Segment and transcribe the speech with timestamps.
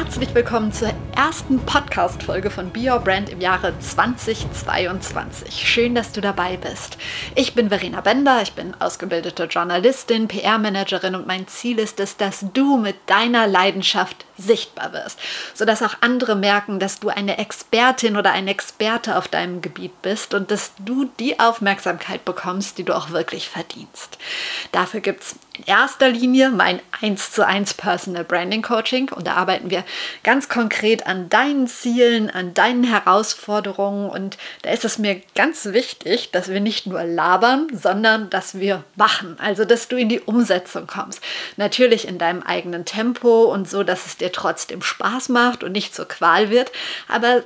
[0.00, 5.68] Herzlich willkommen zur ersten Podcast-Folge von Be Your Brand im Jahre 2022.
[5.68, 6.98] Schön, dass du dabei bist.
[7.34, 12.46] Ich bin Verena Bender, ich bin ausgebildete Journalistin, PR-Managerin und mein Ziel ist es, dass
[12.54, 15.18] du mit deiner Leidenschaft sichtbar wirst,
[15.52, 20.32] sodass auch andere merken, dass du eine Expertin oder ein Experte auf deinem Gebiet bist
[20.32, 24.18] und dass du die Aufmerksamkeit bekommst, die du auch wirklich verdienst.
[24.70, 29.10] Dafür gibt es in erster Linie mein 1 zu 1 Personal Branding Coaching.
[29.10, 29.84] Und da arbeiten wir
[30.22, 34.08] ganz konkret an deinen Zielen, an deinen Herausforderungen.
[34.10, 38.84] Und da ist es mir ganz wichtig, dass wir nicht nur labern, sondern dass wir
[38.96, 41.22] machen, also dass du in die Umsetzung kommst.
[41.56, 45.94] Natürlich in deinem eigenen Tempo und so, dass es dir trotzdem Spaß macht und nicht
[45.94, 46.70] zur Qual wird,
[47.08, 47.44] aber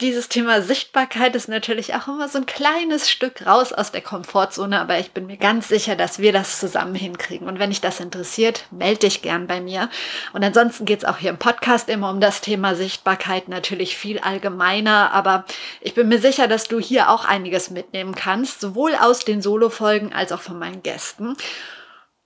[0.00, 4.80] dieses Thema Sichtbarkeit ist natürlich auch immer so ein kleines Stück raus aus der Komfortzone,
[4.80, 7.46] aber ich bin mir ganz sicher, dass wir das zusammen hinkriegen.
[7.46, 9.88] Und wenn dich das interessiert, melde dich gern bei mir.
[10.32, 14.18] Und ansonsten geht es auch hier im Podcast immer um das Thema Sichtbarkeit, natürlich viel
[14.18, 15.44] allgemeiner, aber
[15.80, 20.12] ich bin mir sicher, dass du hier auch einiges mitnehmen kannst, sowohl aus den Solo-Folgen
[20.12, 21.36] als auch von meinen Gästen.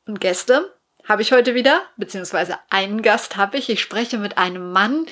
[0.07, 0.75] Und Gäste
[1.05, 3.69] habe ich heute wieder, beziehungsweise einen Gast habe ich.
[3.69, 5.07] Ich spreche mit einem Mann,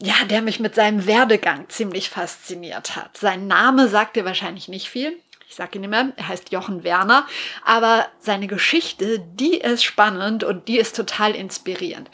[0.00, 3.16] ja, der mich mit seinem Werdegang ziemlich fasziniert hat.
[3.16, 5.16] Sein Name sagt dir wahrscheinlich nicht viel.
[5.48, 7.26] Ich sage ihn immer, er heißt Jochen Werner,
[7.64, 12.10] aber seine Geschichte, die ist spannend und die ist total inspirierend.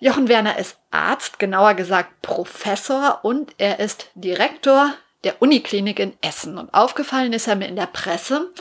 [0.00, 6.56] Jochen Werner ist Arzt, genauer gesagt Professor und er ist Direktor der Uniklinik in Essen.
[6.56, 8.52] Und aufgefallen ist er mir in der Presse,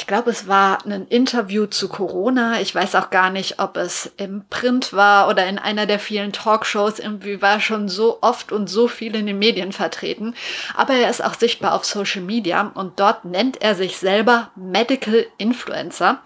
[0.00, 2.58] ich glaube, es war ein Interview zu Corona.
[2.62, 6.32] Ich weiß auch gar nicht, ob es im Print war oder in einer der vielen
[6.32, 6.98] Talkshows.
[6.98, 10.34] Irgendwie war schon so oft und so viel in den Medien vertreten.
[10.74, 15.26] Aber er ist auch sichtbar auf Social Media und dort nennt er sich selber Medical
[15.36, 16.22] Influencer.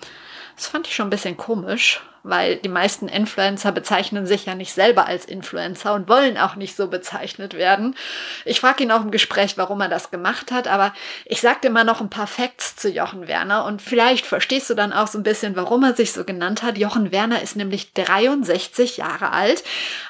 [0.55, 4.73] Das fand ich schon ein bisschen komisch weil die meisten Influencer bezeichnen sich ja nicht
[4.73, 7.95] selber als Influencer und wollen auch nicht so bezeichnet werden.
[8.47, 10.95] Ich frage ihn auch im Gespräch, warum er das gemacht hat, aber
[11.27, 14.95] ich sagte immer noch ein paar Facts zu Jochen Werner und vielleicht verstehst du dann
[14.95, 16.79] auch so ein bisschen, warum er sich so genannt hat.
[16.79, 19.63] Jochen Werner ist nämlich 63 Jahre alt.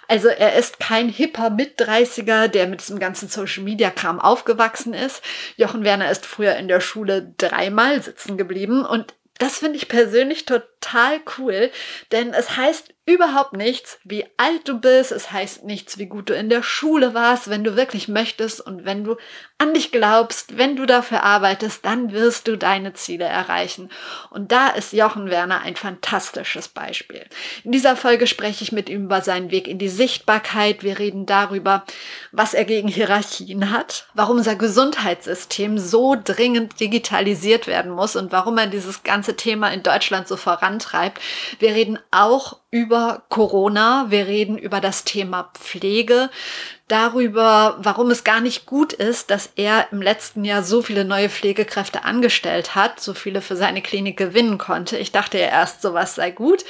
[0.06, 5.20] Also er ist kein hipper Mit-30er, der mit diesem ganzen Social-Media-Kram aufgewachsen ist.
[5.56, 10.46] Jochen Werner ist früher in der Schule dreimal sitzen geblieben und das finde ich persönlich
[10.46, 11.70] total cool,
[12.12, 15.12] denn es heißt überhaupt nichts, wie alt du bist.
[15.12, 17.50] Es heißt nichts, wie gut du in der Schule warst.
[17.50, 19.16] Wenn du wirklich möchtest und wenn du
[19.58, 23.90] an dich glaubst, wenn du dafür arbeitest, dann wirst du deine Ziele erreichen.
[24.30, 27.26] Und da ist Jochen Werner ein fantastisches Beispiel.
[27.62, 30.82] In dieser Folge spreche ich mit ihm über seinen Weg in die Sichtbarkeit.
[30.82, 31.84] Wir reden darüber,
[32.32, 38.56] was er gegen Hierarchien hat, warum unser Gesundheitssystem so dringend digitalisiert werden muss und warum
[38.56, 41.20] er dieses ganze Thema in Deutschland so vorantreibt.
[41.58, 42.93] Wir reden auch über
[43.28, 44.06] Corona.
[44.08, 46.30] Wir reden über das Thema Pflege,
[46.88, 51.30] darüber, warum es gar nicht gut ist, dass er im letzten Jahr so viele neue
[51.30, 54.98] Pflegekräfte angestellt hat, so viele für seine Klinik gewinnen konnte.
[54.98, 56.64] Ich dachte ja erst, sowas sei gut.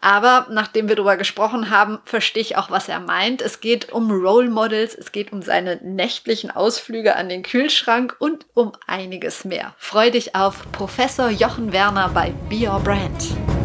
[0.00, 3.42] Aber nachdem wir darüber gesprochen haben, verstehe ich auch, was er meint.
[3.42, 8.46] Es geht um Role Models, es geht um seine nächtlichen Ausflüge an den Kühlschrank und
[8.54, 9.74] um einiges mehr.
[9.76, 13.57] Freu dich auf Professor Jochen Werner bei Be Your Brand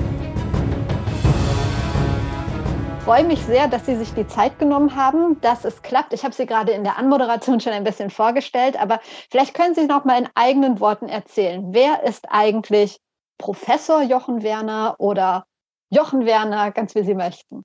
[3.03, 6.13] freue mich sehr, dass Sie sich die Zeit genommen haben, dass es klappt.
[6.13, 9.85] Ich habe Sie gerade in der Anmoderation schon ein bisschen vorgestellt, aber vielleicht können Sie
[9.85, 11.73] noch mal in eigenen Worten erzählen.
[11.73, 12.99] Wer ist eigentlich
[13.37, 15.45] Professor Jochen Werner oder
[15.89, 17.63] Jochen Werner, ganz wie Sie möchten?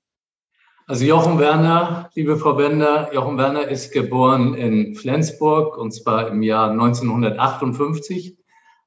[0.89, 6.43] Also Jochen Werner, liebe Frau Bender, Jochen Werner ist geboren in Flensburg und zwar im
[6.43, 8.37] Jahr 1958,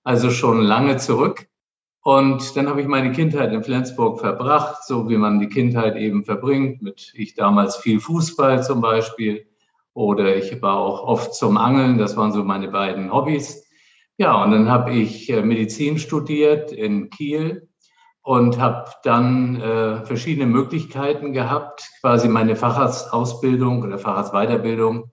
[0.03, 1.47] also schon lange zurück.
[2.03, 6.25] Und dann habe ich meine Kindheit in Flensburg verbracht, so wie man die Kindheit eben
[6.25, 9.46] verbringt, mit ich damals viel Fußball zum Beispiel
[9.93, 13.67] oder ich war auch oft zum Angeln, das waren so meine beiden Hobbys.
[14.17, 17.67] Ja, und dann habe ich äh, Medizin studiert in Kiel
[18.23, 25.11] und habe dann äh, verschiedene Möglichkeiten gehabt, quasi meine Facharztausbildung oder Facharztweiterbildung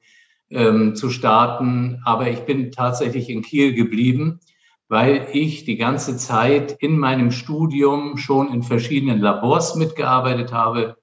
[0.50, 2.00] ähm, zu starten.
[2.04, 4.40] Aber ich bin tatsächlich in Kiel geblieben
[4.88, 10.96] weil ich die ganze Zeit in meinem Studium schon in verschiedenen Labors mitgearbeitet habe.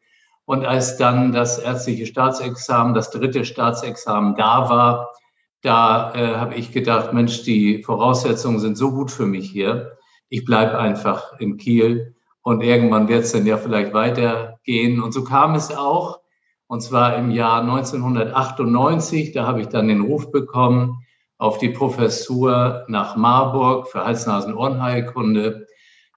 [0.45, 5.11] Und als dann das ärztliche Staatsexamen, das dritte Staatsexamen da war,
[5.61, 9.97] da äh, habe ich gedacht, Mensch, die Voraussetzungen sind so gut für mich hier.
[10.29, 15.01] Ich bleibe einfach in Kiel und irgendwann wird es dann ja vielleicht weitergehen.
[15.01, 16.19] Und so kam es auch.
[16.67, 21.04] Und zwar im Jahr 1998, da habe ich dann den Ruf bekommen
[21.37, 25.67] auf die Professur nach Marburg für Hals-Nasen-Ohrenheilkunde.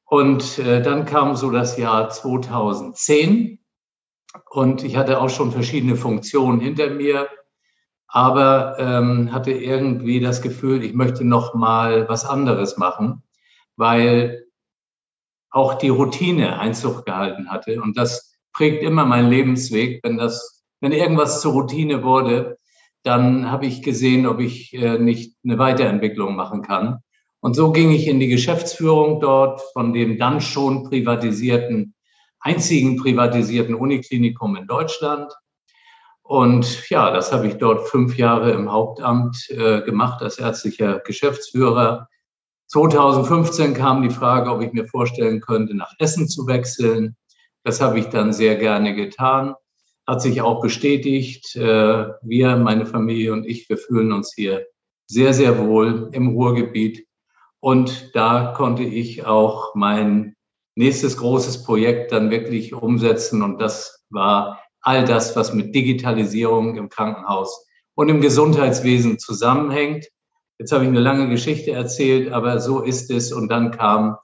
[0.04, 3.58] Und äh, dann kam so das Jahr 2010
[4.50, 7.28] und ich hatte auch schon verschiedene Funktionen hinter mir,
[8.06, 13.22] aber ähm, hatte irgendwie das Gefühl, ich möchte noch mal was anderes machen,
[13.76, 14.46] weil
[15.50, 20.00] auch die Routine Einzug gehalten hatte und das prägt immer meinen Lebensweg.
[20.02, 22.57] Wenn das, wenn irgendwas zur Routine wurde,
[23.08, 26.98] dann habe ich gesehen, ob ich äh, nicht eine Weiterentwicklung machen kann.
[27.40, 31.94] Und so ging ich in die Geschäftsführung dort von dem dann schon privatisierten,
[32.40, 35.32] einzigen privatisierten Uniklinikum in Deutschland.
[36.22, 42.08] Und ja, das habe ich dort fünf Jahre im Hauptamt äh, gemacht als ärztlicher Geschäftsführer.
[42.66, 47.16] 2015 kam die Frage, ob ich mir vorstellen könnte, nach Essen zu wechseln.
[47.64, 49.54] Das habe ich dann sehr gerne getan.
[50.08, 51.54] Hat sich auch bestätigt.
[51.54, 54.66] Äh, wir, meine Familie und ich, wir fühlen uns hier
[55.06, 57.06] sehr, sehr wohl im Ruhrgebiet.
[57.60, 60.34] Und da konnte ich auch mein
[60.76, 63.42] nächstes großes Projekt dann wirklich umsetzen.
[63.42, 70.06] Und das war all das, was mit Digitalisierung im Krankenhaus und im Gesundheitswesen zusammenhängt.
[70.58, 73.30] Jetzt habe ich eine lange Geschichte erzählt, aber so ist es.
[73.30, 74.16] Und dann kam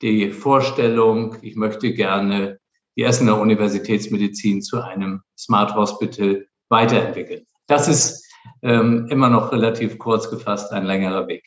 [0.00, 2.60] die Vorstellung, ich möchte gerne
[2.96, 7.46] die Essener Universitätsmedizin zu einem Smart Hospital weiterentwickeln.
[7.66, 8.24] Das ist
[8.62, 11.44] ähm, immer noch relativ kurz gefasst ein längerer Weg.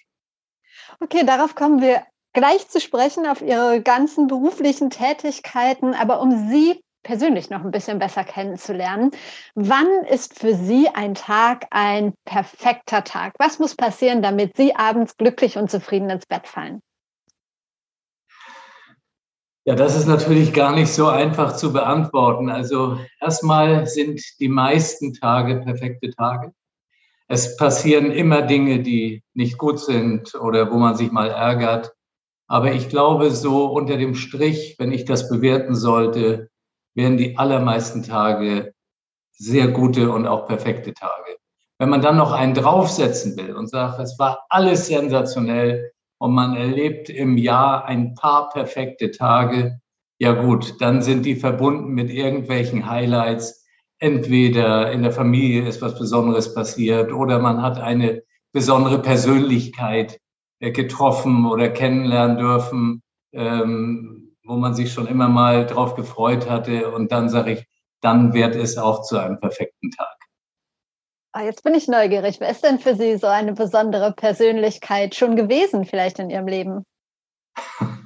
[0.99, 2.03] Okay, darauf kommen wir
[2.33, 5.94] gleich zu sprechen, auf Ihre ganzen beruflichen Tätigkeiten.
[5.94, 9.11] Aber um Sie persönlich noch ein bisschen besser kennenzulernen,
[9.55, 13.33] wann ist für Sie ein Tag ein perfekter Tag?
[13.39, 16.81] Was muss passieren, damit Sie abends glücklich und zufrieden ins Bett fallen?
[19.68, 22.50] Ja, das ist natürlich gar nicht so einfach zu beantworten.
[22.50, 26.54] Also erstmal sind die meisten Tage perfekte Tage.
[27.28, 31.92] Es passieren immer Dinge, die nicht gut sind oder wo man sich mal ärgert.
[32.48, 36.50] Aber ich glaube, so unter dem Strich, wenn ich das bewerten sollte,
[36.96, 38.74] wären die allermeisten Tage
[39.34, 41.36] sehr gute und auch perfekte Tage.
[41.78, 46.56] Wenn man dann noch einen draufsetzen will und sagt, es war alles sensationell, und man
[46.56, 49.80] erlebt im Jahr ein paar perfekte Tage,
[50.19, 53.66] ja gut, dann sind die verbunden mit irgendwelchen Highlights.
[54.00, 60.19] Entweder in der Familie ist was Besonderes passiert oder man hat eine besondere Persönlichkeit
[60.60, 63.04] äh, getroffen oder kennenlernen dürfen,
[63.34, 66.92] ähm, wo man sich schon immer mal drauf gefreut hatte.
[66.92, 67.66] Und dann sage ich,
[68.02, 70.17] dann wird es auch zu einem perfekten Tag.
[71.38, 72.39] Ah, jetzt bin ich neugierig.
[72.39, 76.84] Wer ist denn für Sie so eine besondere Persönlichkeit schon gewesen, vielleicht in Ihrem Leben?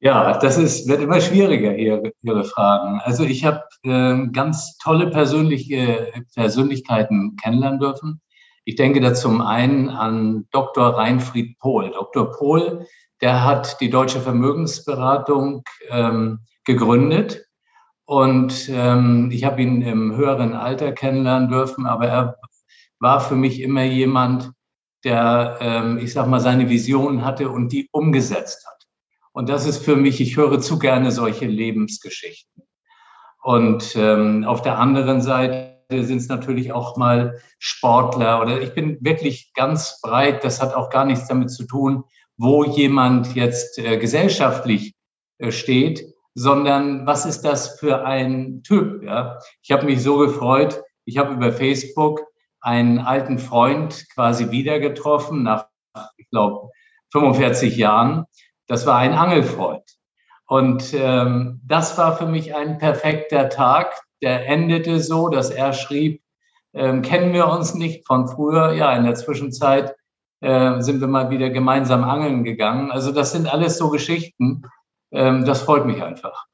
[0.00, 3.00] Ja, das ist, wird immer schwieriger, Ihre, Ihre Fragen.
[3.04, 8.20] Also ich habe äh, ganz tolle persönliche Persönlichkeiten kennenlernen dürfen.
[8.66, 10.88] Ich denke da zum einen an Dr.
[10.88, 11.90] Reinfried Pohl.
[11.92, 12.32] Dr.
[12.32, 12.86] Pohl,
[13.22, 17.43] der hat die Deutsche Vermögensberatung ähm, gegründet
[18.06, 22.36] und ähm, ich habe ihn im höheren Alter kennenlernen dürfen, aber er
[22.98, 24.52] war für mich immer jemand,
[25.04, 28.86] der, ähm, ich sag mal, seine Visionen hatte und die umgesetzt hat.
[29.32, 32.62] Und das ist für mich, ich höre zu gerne solche Lebensgeschichten.
[33.42, 38.96] Und ähm, auf der anderen Seite sind es natürlich auch mal Sportler oder ich bin
[39.00, 40.44] wirklich ganz breit.
[40.44, 42.04] Das hat auch gar nichts damit zu tun,
[42.38, 44.94] wo jemand jetzt äh, gesellschaftlich
[45.38, 49.02] äh, steht, sondern was ist das für ein Typ?
[49.02, 49.38] Ja?
[49.62, 52.22] Ich habe mich so gefreut, ich habe über Facebook
[52.60, 55.66] einen alten Freund quasi wieder getroffen nach,
[56.16, 56.70] ich glaube,
[57.12, 58.24] 45 Jahren.
[58.66, 59.84] Das war ein Angelfreund.
[60.46, 63.94] Und ähm, das war für mich ein perfekter Tag.
[64.22, 66.22] Der endete so, dass er schrieb,
[66.72, 68.72] ähm, kennen wir uns nicht von früher?
[68.72, 69.94] Ja, in der Zwischenzeit
[70.40, 72.90] äh, sind wir mal wieder gemeinsam angeln gegangen.
[72.90, 74.62] Also das sind alles so Geschichten,
[75.14, 76.46] das freut mich einfach.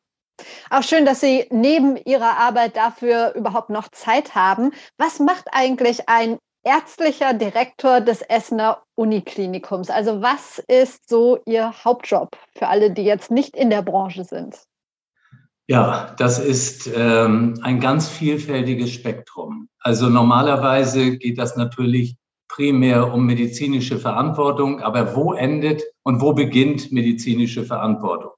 [0.70, 4.72] Auch schön, dass Sie neben Ihrer Arbeit dafür überhaupt noch Zeit haben.
[4.98, 9.90] Was macht eigentlich ein ärztlicher Direktor des Essener Uniklinikums?
[9.90, 14.56] Also was ist so Ihr Hauptjob für alle, die jetzt nicht in der Branche sind?
[15.66, 19.68] Ja, das ist ähm, ein ganz vielfältiges Spektrum.
[19.78, 22.16] Also normalerweise geht das natürlich
[22.48, 28.32] primär um medizinische Verantwortung, aber wo endet und wo beginnt medizinische Verantwortung?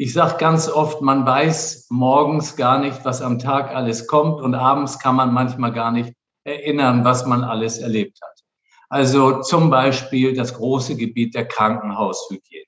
[0.00, 4.54] Ich sage ganz oft, man weiß morgens gar nicht, was am Tag alles kommt und
[4.54, 6.14] abends kann man manchmal gar nicht
[6.44, 8.44] erinnern, was man alles erlebt hat.
[8.88, 12.66] Also zum Beispiel das große Gebiet der Krankenhaushygiene.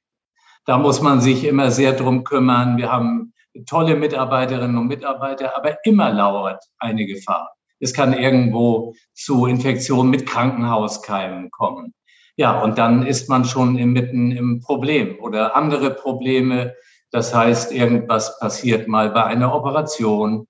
[0.66, 2.76] Da muss man sich immer sehr drum kümmern.
[2.78, 3.32] Wir haben
[3.64, 7.54] tolle Mitarbeiterinnen und Mitarbeiter, aber immer lauert eine Gefahr.
[7.78, 11.94] Es kann irgendwo zu Infektionen mit Krankenhauskeimen kommen.
[12.34, 16.74] Ja, und dann ist man schon mitten im Problem oder andere Probleme.
[17.10, 20.46] Das heißt, irgendwas passiert mal bei einer Operation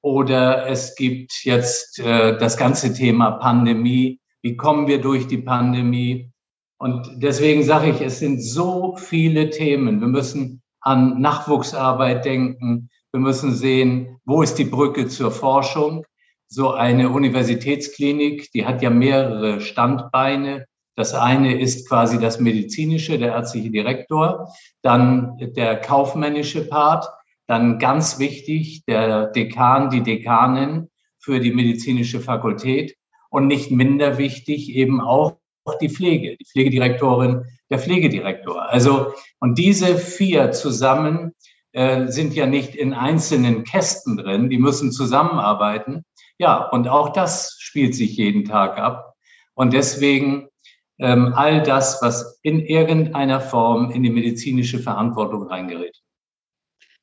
[0.00, 4.20] oder es gibt jetzt äh, das ganze Thema Pandemie.
[4.42, 6.30] Wie kommen wir durch die Pandemie?
[6.78, 10.00] Und deswegen sage ich, es sind so viele Themen.
[10.00, 12.90] Wir müssen an Nachwuchsarbeit denken.
[13.12, 16.04] Wir müssen sehen, wo ist die Brücke zur Forschung?
[16.48, 20.66] So eine Universitätsklinik, die hat ja mehrere Standbeine.
[20.96, 27.06] Das eine ist quasi das medizinische, der ärztliche Direktor, dann der kaufmännische Part,
[27.46, 32.96] dann ganz wichtig der Dekan, die Dekanin für die medizinische Fakultät
[33.30, 35.36] und nicht minder wichtig eben auch
[35.80, 38.70] die Pflege, die Pflegedirektorin, der Pflegedirektor.
[38.70, 41.32] Also, und diese vier zusammen
[41.72, 46.04] äh, sind ja nicht in einzelnen Kästen drin, die müssen zusammenarbeiten.
[46.38, 49.14] Ja, und auch das spielt sich jeden Tag ab.
[49.54, 50.48] Und deswegen
[50.98, 55.96] ähm, all das, was in irgendeiner Form in die medizinische Verantwortung reingerät.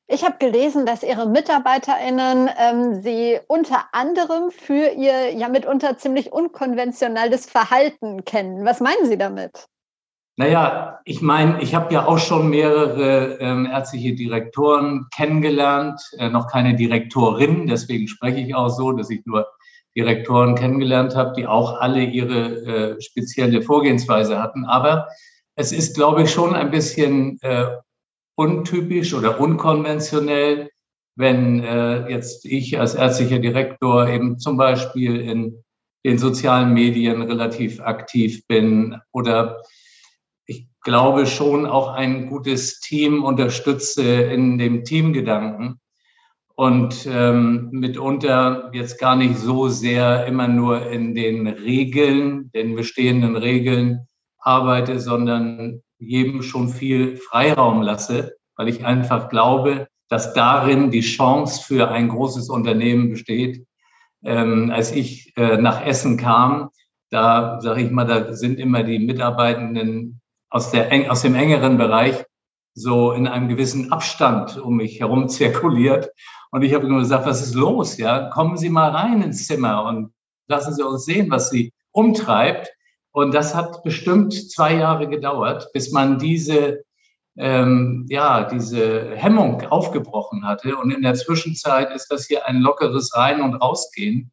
[0.08, 6.32] Ich habe gelesen, dass Ihre MitarbeiterInnen ähm, Sie unter anderem für Ihr ja mitunter ziemlich
[6.32, 8.64] unkonventionelles Verhalten kennen.
[8.64, 9.68] Was meinen Sie damit?
[10.36, 16.46] Naja, ich meine, ich habe ja auch schon mehrere ähm, ärztliche Direktoren kennengelernt, äh, noch
[16.46, 19.46] keine Direktorin, deswegen spreche ich auch so, dass ich nur
[19.96, 24.64] Direktoren kennengelernt habe, die auch alle ihre äh, spezielle Vorgehensweise hatten.
[24.64, 25.08] Aber
[25.54, 27.66] es ist, glaube ich, schon ein bisschen äh,
[28.36, 30.70] untypisch oder unkonventionell,
[31.16, 35.62] wenn äh, jetzt ich als ärztlicher Direktor eben zum Beispiel in
[36.04, 39.62] den sozialen Medien relativ aktiv bin oder
[40.46, 45.78] ich glaube schon auch ein gutes Team unterstütze in dem Teamgedanken
[46.54, 53.36] und ähm, mitunter jetzt gar nicht so sehr immer nur in den Regeln, den bestehenden
[53.36, 54.06] Regeln
[54.38, 61.62] arbeite, sondern jedem schon viel Freiraum lasse, weil ich einfach glaube, dass darin die Chance
[61.64, 63.66] für ein großes Unternehmen besteht.
[64.24, 66.70] Ähm, als ich äh, nach Essen kam,
[67.10, 72.24] da sage ich mal, da sind immer die Mitarbeitenden aus, der, aus dem engeren Bereich
[72.74, 76.10] so in einem gewissen Abstand um mich herum zirkuliert.
[76.52, 77.96] Und ich habe nur gesagt, was ist los?
[77.96, 80.12] Ja, kommen Sie mal rein ins Zimmer und
[80.48, 82.70] lassen Sie uns sehen, was Sie umtreibt.
[83.10, 86.84] Und das hat bestimmt zwei Jahre gedauert, bis man diese,
[87.38, 90.76] ähm, ja, diese Hemmung aufgebrochen hatte.
[90.76, 94.30] Und in der Zwischenzeit ist das hier ein lockeres Rein- und Rausgehen.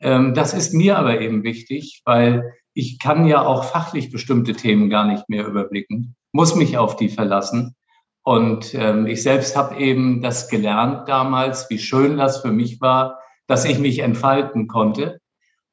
[0.00, 4.88] Ähm, das ist mir aber eben wichtig, weil ich kann ja auch fachlich bestimmte Themen
[4.88, 7.74] gar nicht mehr überblicken, muss mich auf die verlassen.
[8.28, 13.20] Und ähm, ich selbst habe eben das gelernt damals, wie schön das für mich war,
[13.46, 15.20] dass ich mich entfalten konnte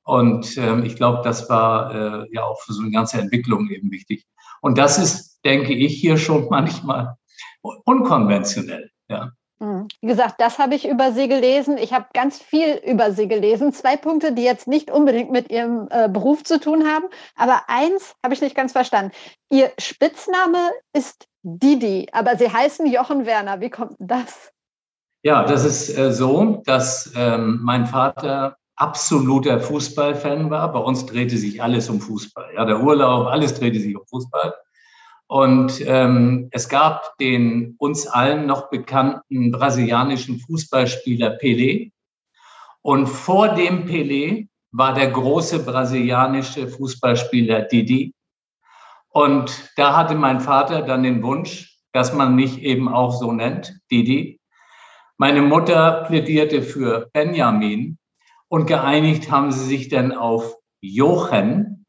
[0.06, 3.92] und ähm, ich glaube, das war äh, ja auch für so eine ganze Entwicklung eben
[3.92, 4.26] wichtig.
[4.62, 7.16] Und das ist, denke ich, hier schon manchmal
[7.62, 8.92] unkonventionell.
[9.10, 9.32] Ja.
[9.60, 9.88] Mhm.
[10.02, 11.80] Wie gesagt, das habe ich über Sie gelesen.
[11.80, 13.74] Ich habe ganz viel über Sie gelesen.
[13.74, 17.06] Zwei Punkte, die jetzt nicht unbedingt mit Ihrem äh, Beruf zu tun haben.
[17.36, 19.12] Aber eins habe ich nicht ganz verstanden.
[19.50, 23.62] Ihr Spitzname ist Didi, aber Sie heißen Jochen Werner.
[23.62, 24.52] Wie kommt das?
[25.22, 30.72] Ja, das ist äh, so, dass ähm, mein Vater absoluter Fußballfan war.
[30.74, 32.56] Bei uns drehte sich alles um Fußball.
[32.56, 34.56] Ja, der Urlaub, alles drehte sich um Fußball.
[35.28, 41.92] Und ähm, es gab den uns allen noch bekannten brasilianischen Fußballspieler Pelé.
[42.82, 48.15] Und vor dem Pelé war der große brasilianische Fußballspieler Didi.
[49.16, 53.80] Und da hatte mein Vater dann den Wunsch, dass man mich eben auch so nennt,
[53.90, 54.42] Didi.
[55.18, 57.98] Meine Mutter plädierte für Benjamin,
[58.48, 61.86] und geeinigt haben sie sich dann auf Jochen.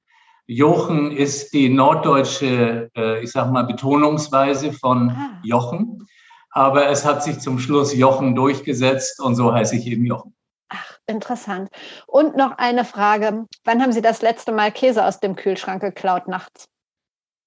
[0.46, 5.40] Jochen ist die norddeutsche, äh, ich sag mal, Betonungsweise von ah.
[5.42, 6.06] Jochen.
[6.50, 10.34] Aber es hat sich zum Schluss Jochen durchgesetzt und so heiße ich eben Jochen.
[10.68, 11.70] Ach, interessant.
[12.06, 13.46] Und noch eine Frage.
[13.64, 16.68] Wann haben Sie das letzte Mal Käse aus dem Kühlschrank geklaut nachts?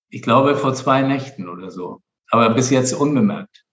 [0.09, 2.01] Ich glaube vor zwei Nächten oder so.
[2.31, 3.63] Aber bis jetzt unbemerkt.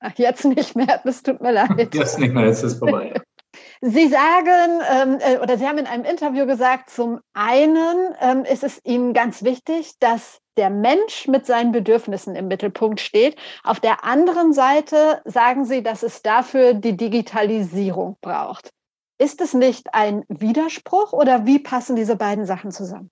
[0.00, 1.00] Ach, jetzt nicht mehr.
[1.04, 1.70] Es tut mir leid.
[1.94, 3.14] Jetzt nicht mehr, jetzt ist es vorbei.
[3.80, 8.62] Sie sagen ähm, äh, oder Sie haben in einem Interview gesagt, zum einen ähm, ist
[8.62, 13.36] es Ihnen ganz wichtig, dass der Mensch mit seinen Bedürfnissen im Mittelpunkt steht.
[13.64, 18.70] Auf der anderen Seite sagen Sie, dass es dafür die Digitalisierung braucht.
[19.18, 23.10] Ist es nicht ein Widerspruch oder wie passen diese beiden Sachen zusammen?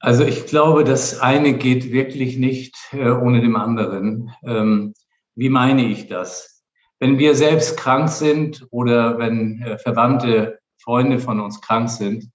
[0.00, 4.30] Also ich glaube, das eine geht wirklich nicht äh, ohne dem anderen.
[4.44, 4.94] Ähm,
[5.34, 6.64] wie meine ich das?
[6.98, 12.30] Wenn wir selbst krank sind oder wenn äh, Verwandte, Freunde von uns krank sind,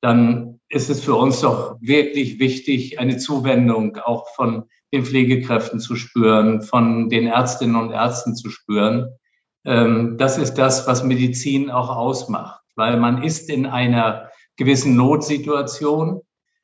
[0.00, 5.96] dann ist es für uns doch wirklich wichtig, eine Zuwendung auch von den Pflegekräften zu
[5.96, 9.10] spüren, von den Ärztinnen und Ärzten zu spüren.
[9.66, 16.22] Ähm, das ist das, was Medizin auch ausmacht, weil man ist in einer gewissen Notsituation,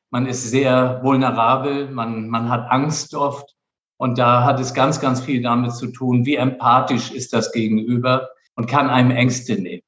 [0.09, 3.55] man ist sehr vulnerabel, man, man hat Angst oft
[3.97, 8.29] und da hat es ganz, ganz viel damit zu tun, wie empathisch ist das Gegenüber
[8.55, 9.83] und kann einem Ängste nehmen.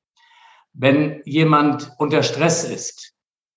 [0.74, 3.13] Wenn jemand unter Stress ist,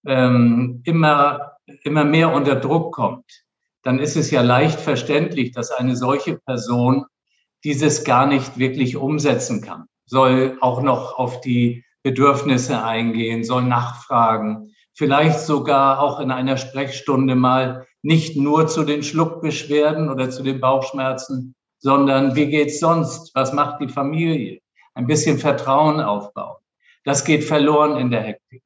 [0.07, 1.53] ähm, immer,
[1.83, 3.45] immer mehr unter Druck kommt,
[3.83, 7.05] dann ist es ja leicht verständlich, dass eine solche Person
[7.63, 9.87] dieses gar nicht wirklich umsetzen kann.
[10.07, 17.35] Soll auch noch auf die Bedürfnisse eingehen, soll nachfragen, vielleicht sogar auch in einer Sprechstunde
[17.35, 23.35] mal nicht nur zu den Schluckbeschwerden oder zu den Bauchschmerzen, sondern wie geht's sonst?
[23.35, 24.61] Was macht die Familie?
[24.95, 26.57] Ein bisschen Vertrauen aufbauen.
[27.05, 28.63] Das geht verloren in der Hektik.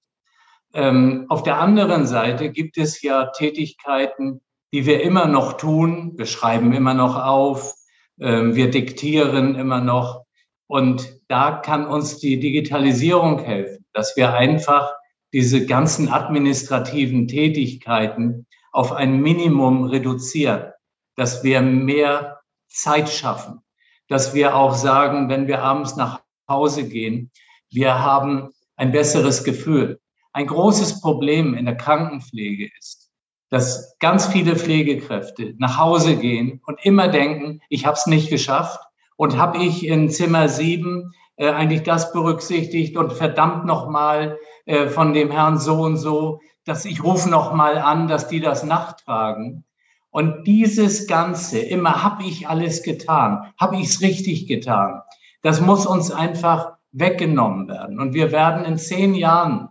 [0.74, 4.40] Ähm, auf der anderen Seite gibt es ja Tätigkeiten,
[4.72, 6.12] die wir immer noch tun.
[6.16, 7.74] Wir schreiben immer noch auf,
[8.20, 10.24] ähm, wir diktieren immer noch.
[10.66, 14.92] Und da kann uns die Digitalisierung helfen, dass wir einfach
[15.32, 20.72] diese ganzen administrativen Tätigkeiten auf ein Minimum reduzieren,
[21.16, 23.60] dass wir mehr Zeit schaffen,
[24.08, 27.30] dass wir auch sagen, wenn wir abends nach Hause gehen,
[27.70, 30.00] wir haben ein besseres Gefühl.
[30.32, 33.10] Ein großes Problem in der Krankenpflege ist,
[33.50, 38.80] dass ganz viele Pflegekräfte nach Hause gehen und immer denken, ich habe es nicht geschafft
[39.16, 45.14] und habe ich in Zimmer sieben äh, eigentlich das berücksichtigt und verdammt nochmal äh, von
[45.14, 49.64] dem Herrn so und so, dass ich rufe nochmal an, dass die das nachtragen.
[50.10, 55.00] Und dieses Ganze, immer habe ich alles getan, habe ich es richtig getan,
[55.42, 58.00] das muss uns einfach weggenommen werden.
[58.00, 59.68] Und wir werden in zehn Jahren,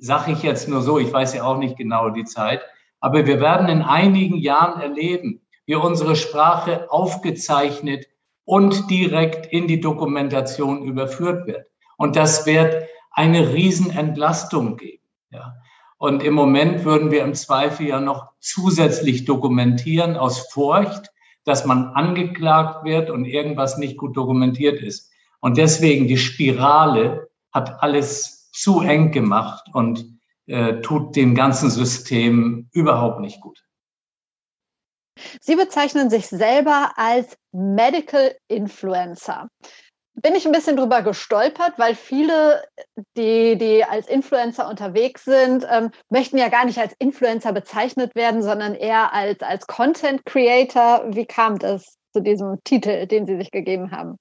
[0.00, 2.62] sage ich jetzt nur so, ich weiß ja auch nicht genau die Zeit,
[3.00, 8.06] aber wir werden in einigen Jahren erleben, wie unsere Sprache aufgezeichnet
[8.48, 11.66] und direkt in die Dokumentation überführt wird.
[11.98, 15.02] Und das wird eine Riesenentlastung geben.
[15.30, 15.52] Ja.
[15.98, 21.10] Und im Moment würden wir im Zweifel ja noch zusätzlich dokumentieren aus Furcht,
[21.44, 25.10] dass man angeklagt wird und irgendwas nicht gut dokumentiert ist.
[25.40, 30.06] Und deswegen die Spirale hat alles zu eng gemacht und
[30.46, 33.62] äh, tut dem ganzen System überhaupt nicht gut.
[35.40, 39.48] Sie bezeichnen sich selber als Medical Influencer.
[40.14, 42.64] Bin ich ein bisschen drüber gestolpert, weil viele,
[43.16, 48.42] die, die als Influencer unterwegs sind, ähm, möchten ja gar nicht als Influencer bezeichnet werden,
[48.42, 51.04] sondern eher als, als Content Creator.
[51.08, 54.16] Wie kam das zu diesem Titel, den Sie sich gegeben haben?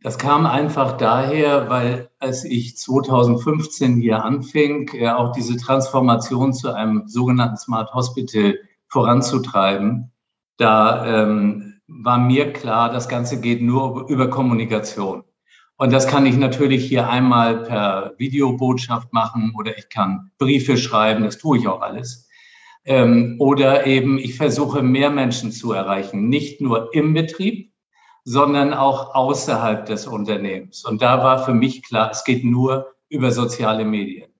[0.00, 6.72] Das kam einfach daher, weil als ich 2015 hier anfing, äh, auch diese Transformation zu
[6.72, 10.12] einem sogenannten Smart Hospital voranzutreiben,
[10.56, 15.24] da ähm, war mir klar, das Ganze geht nur über Kommunikation.
[15.76, 21.24] Und das kann ich natürlich hier einmal per Videobotschaft machen oder ich kann Briefe schreiben,
[21.24, 22.28] das tue ich auch alles.
[22.84, 27.72] Ähm, oder eben ich versuche mehr Menschen zu erreichen, nicht nur im Betrieb,
[28.24, 30.84] sondern auch außerhalb des Unternehmens.
[30.84, 34.30] Und da war für mich klar, es geht nur über soziale Medien.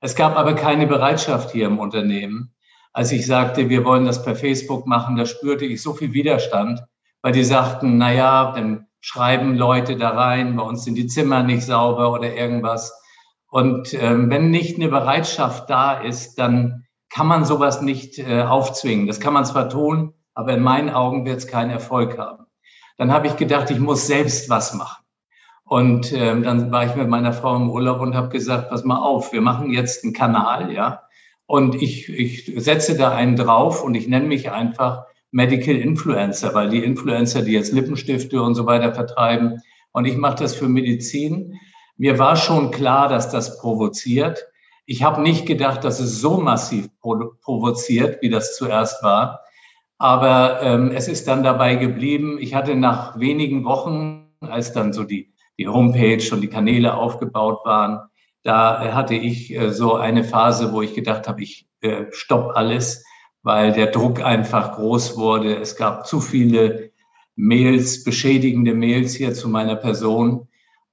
[0.00, 2.52] Es gab aber keine Bereitschaft hier im Unternehmen,
[2.92, 6.82] als ich sagte, wir wollen das per Facebook machen, da spürte ich so viel Widerstand,
[7.22, 11.42] weil die sagten, na ja, dann schreiben Leute da rein, bei uns sind die Zimmer
[11.42, 12.92] nicht sauber oder irgendwas.
[13.50, 19.06] Und ähm, wenn nicht eine Bereitschaft da ist, dann kann man sowas nicht äh, aufzwingen.
[19.06, 22.44] Das kann man zwar tun, aber in meinen Augen wird es keinen Erfolg haben.
[22.98, 25.02] Dann habe ich gedacht, ich muss selbst was machen.
[25.64, 28.98] Und ähm, dann war ich mit meiner Frau im Urlaub und habe gesagt, pass mal
[28.98, 31.02] auf, wir machen jetzt einen Kanal, ja,
[31.48, 36.68] und ich, ich setze da einen drauf und ich nenne mich einfach Medical Influencer, weil
[36.68, 41.54] die Influencer, die jetzt Lippenstifte und so weiter vertreiben, und ich mache das für Medizin.
[41.96, 44.46] Mir war schon klar, dass das provoziert.
[44.84, 49.40] Ich habe nicht gedacht, dass es so massiv provoziert, wie das zuerst war.
[49.96, 52.36] Aber ähm, es ist dann dabei geblieben.
[52.38, 57.60] Ich hatte nach wenigen Wochen, als dann so die, die Homepage und die Kanäle aufgebaut
[57.64, 58.07] waren,
[58.42, 63.04] da hatte ich äh, so eine Phase, wo ich gedacht habe, ich äh, stopp alles,
[63.42, 65.56] weil der Druck einfach groß wurde.
[65.56, 66.90] Es gab zu viele
[67.36, 70.48] Mails, beschädigende Mails hier zu meiner Person.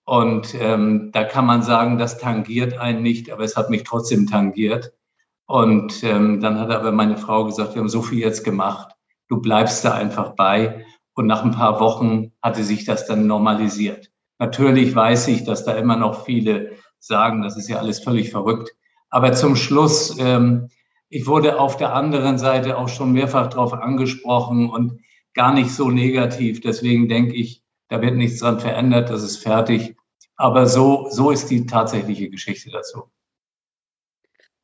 [0.05, 4.27] Und ähm, da kann man sagen, das tangiert einen nicht, aber es hat mich trotzdem
[4.27, 4.93] tangiert.
[5.47, 8.95] Und ähm, dann hat aber meine Frau gesagt, wir haben so viel jetzt gemacht,
[9.27, 14.11] du bleibst da einfach bei Und nach ein paar Wochen hatte sich das dann normalisiert.
[14.37, 16.71] Natürlich weiß ich, dass da immer noch viele
[17.07, 18.75] sagen, das ist ja alles völlig verrückt.
[19.09, 20.69] Aber zum Schluss, ähm,
[21.09, 24.99] ich wurde auf der anderen Seite auch schon mehrfach darauf angesprochen und
[25.33, 26.61] gar nicht so negativ.
[26.61, 29.95] Deswegen denke ich, da wird nichts dran verändert, das ist fertig.
[30.37, 33.09] Aber so, so ist die tatsächliche Geschichte dazu.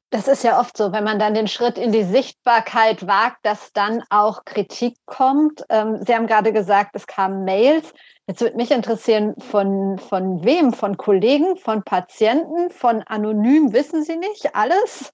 [0.09, 3.71] Das ist ja oft so, wenn man dann den Schritt in die Sichtbarkeit wagt, dass
[3.71, 5.63] dann auch Kritik kommt.
[5.69, 7.93] Ähm, Sie haben gerade gesagt, es kamen Mails.
[8.31, 10.71] Jetzt würde mich interessieren, von, von wem?
[10.71, 15.11] Von Kollegen, von Patienten, von anonym, wissen Sie nicht alles?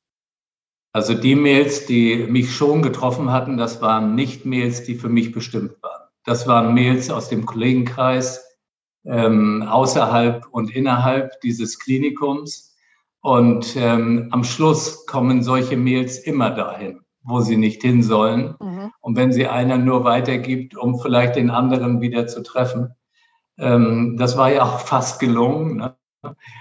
[0.93, 5.32] Also die Mails, die mich schon getroffen hatten, das waren nicht Mails, die für mich
[5.32, 6.08] bestimmt waren.
[6.25, 8.45] Das waren Mails aus dem Kollegenkreis,
[9.03, 12.75] ähm, außerhalb und innerhalb dieses Klinikums.
[13.21, 18.53] Und ähm, am Schluss kommen solche Mails immer dahin, wo sie nicht hin sollen.
[18.62, 18.91] Mhm.
[19.01, 22.93] Und wenn sie einer nur weitergibt, um vielleicht den anderen wieder zu treffen.
[23.58, 25.78] Ähm, das war ja auch fast gelungen.
[25.78, 25.96] Ne?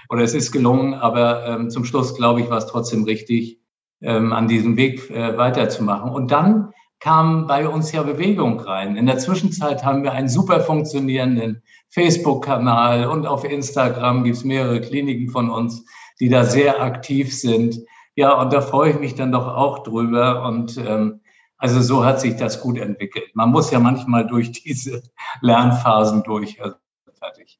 [0.09, 3.59] Oder es ist gelungen, aber ähm, zum Schluss, glaube ich, war es trotzdem richtig,
[4.01, 6.11] ähm, an diesem Weg äh, weiterzumachen.
[6.11, 8.95] Und dann kam bei uns ja Bewegung rein.
[8.95, 14.81] In der Zwischenzeit haben wir einen super funktionierenden Facebook-Kanal und auf Instagram gibt es mehrere
[14.81, 15.85] Kliniken von uns,
[16.19, 17.79] die da sehr aktiv sind.
[18.15, 20.43] Ja, und da freue ich mich dann doch auch drüber.
[20.43, 21.21] Und ähm,
[21.57, 23.29] also so hat sich das gut entwickelt.
[23.35, 25.03] Man muss ja manchmal durch diese
[25.41, 26.61] Lernphasen durch.
[26.61, 26.75] Also
[27.17, 27.59] fertig.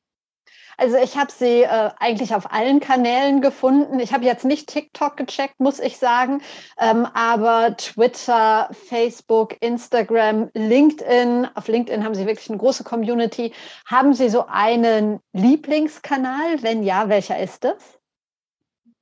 [0.78, 4.00] Also ich habe sie äh, eigentlich auf allen Kanälen gefunden.
[4.00, 6.42] Ich habe jetzt nicht TikTok gecheckt, muss ich sagen,
[6.80, 11.48] ähm, aber Twitter, Facebook, Instagram, LinkedIn.
[11.56, 13.54] Auf LinkedIn haben Sie wirklich eine große Community.
[13.88, 16.62] Haben Sie so einen Lieblingskanal?
[16.62, 18.00] Wenn ja, welcher ist es?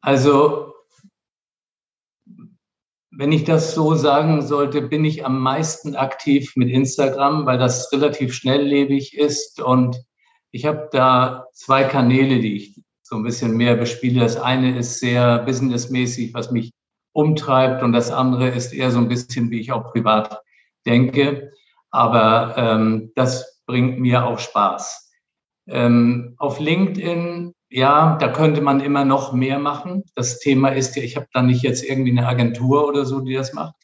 [0.01, 0.73] Also
[3.17, 7.91] wenn ich das so sagen sollte, bin ich am meisten aktiv mit Instagram, weil das
[7.91, 10.05] relativ schnelllebig ist und
[10.55, 14.21] ich habe da zwei Kanäle, die ich so ein bisschen mehr bespiele.
[14.21, 16.71] Das eine ist sehr businessmäßig, was mich
[17.11, 20.41] umtreibt und das andere ist eher so ein bisschen, wie ich auch privat
[20.85, 21.51] denke.
[21.91, 25.11] Aber ähm, das bringt mir auch Spaß.
[25.67, 30.05] Ähm, auf LinkedIn, ja, da könnte man immer noch mehr machen.
[30.15, 33.33] Das Thema ist ja, ich habe da nicht jetzt irgendwie eine Agentur oder so, die
[33.33, 33.75] das macht.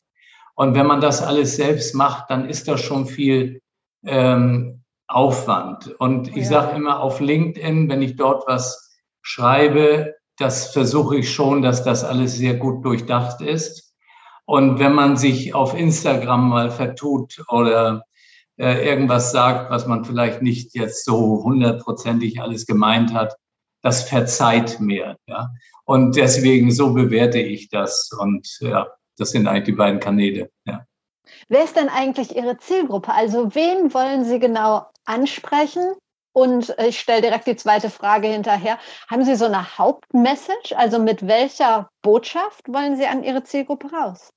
[0.56, 3.60] Und wenn man das alles selbst macht, dann ist da schon viel
[4.06, 4.81] ähm,
[5.12, 5.94] Aufwand.
[6.00, 6.62] Und ich ja.
[6.62, 12.04] sage immer auf LinkedIn, wenn ich dort was schreibe, das versuche ich schon, dass das
[12.04, 13.94] alles sehr gut durchdacht ist.
[14.46, 18.04] Und wenn man sich auf Instagram mal vertut oder
[18.58, 23.36] äh, irgendwas sagt, was man vielleicht nicht jetzt so hundertprozentig alles gemeint hat,
[23.82, 25.18] das verzeiht mir.
[25.28, 25.52] Ja?
[25.86, 28.12] Und deswegen so bewerte ich das.
[28.20, 30.50] Und ja, das sind eigentlich die beiden Kanäle.
[30.66, 30.86] Ja.
[31.50, 33.14] Wer ist denn eigentlich Ihre Zielgruppe?
[33.14, 35.94] Also wen wollen Sie genau ansprechen?
[36.34, 38.78] Und ich stelle direkt die zweite Frage hinterher.
[39.10, 40.74] Haben Sie so eine Hauptmessage?
[40.78, 44.32] Also mit welcher Botschaft wollen Sie an Ihre Zielgruppe raus?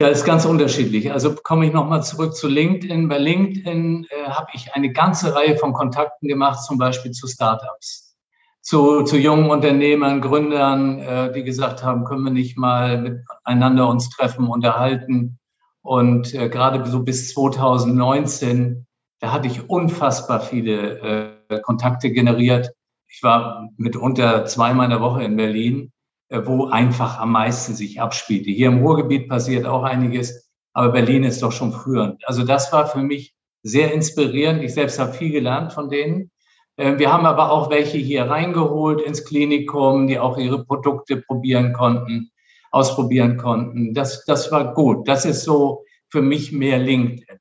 [0.00, 1.12] Ja, ist ganz unterschiedlich.
[1.12, 3.06] Also komme ich nochmal zurück zu LinkedIn.
[3.08, 8.16] Bei LinkedIn äh, habe ich eine ganze Reihe von Kontakten gemacht, zum Beispiel zu Startups,
[8.62, 14.08] zu, zu jungen Unternehmern, Gründern, äh, die gesagt haben, können wir nicht mal miteinander uns
[14.08, 15.38] treffen, unterhalten.
[15.82, 18.86] Und äh, gerade so bis 2019,
[19.20, 22.72] da hatte ich unfassbar viele äh, Kontakte generiert.
[23.08, 25.92] Ich war mitunter zweimal in der Woche in Berlin,
[26.28, 28.50] äh, wo einfach am meisten sich abspielte.
[28.50, 32.26] Hier im Ruhrgebiet passiert auch einiges, aber Berlin ist doch schon führend.
[32.26, 34.62] Also das war für mich sehr inspirierend.
[34.62, 36.30] Ich selbst habe viel gelernt von denen.
[36.76, 41.72] Äh, wir haben aber auch welche hier reingeholt ins Klinikum, die auch ihre Produkte probieren
[41.72, 42.30] konnten
[42.70, 43.94] ausprobieren konnten.
[43.94, 45.08] Das, das war gut.
[45.08, 47.38] Das ist so für mich mehr LinkedIn.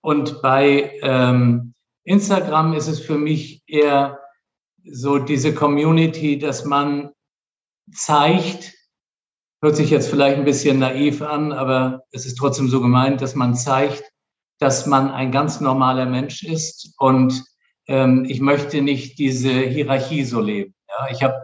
[0.00, 4.20] Und bei ähm, Instagram ist es für mich eher
[4.84, 7.10] so diese Community, dass man
[7.92, 8.74] zeigt,
[9.62, 13.34] hört sich jetzt vielleicht ein bisschen naiv an, aber es ist trotzdem so gemeint, dass
[13.34, 14.04] man zeigt,
[14.58, 17.44] dass man ein ganz normaler Mensch ist und
[17.86, 20.74] ähm, ich möchte nicht diese Hierarchie so leben.
[20.88, 21.34] Ja, ich habe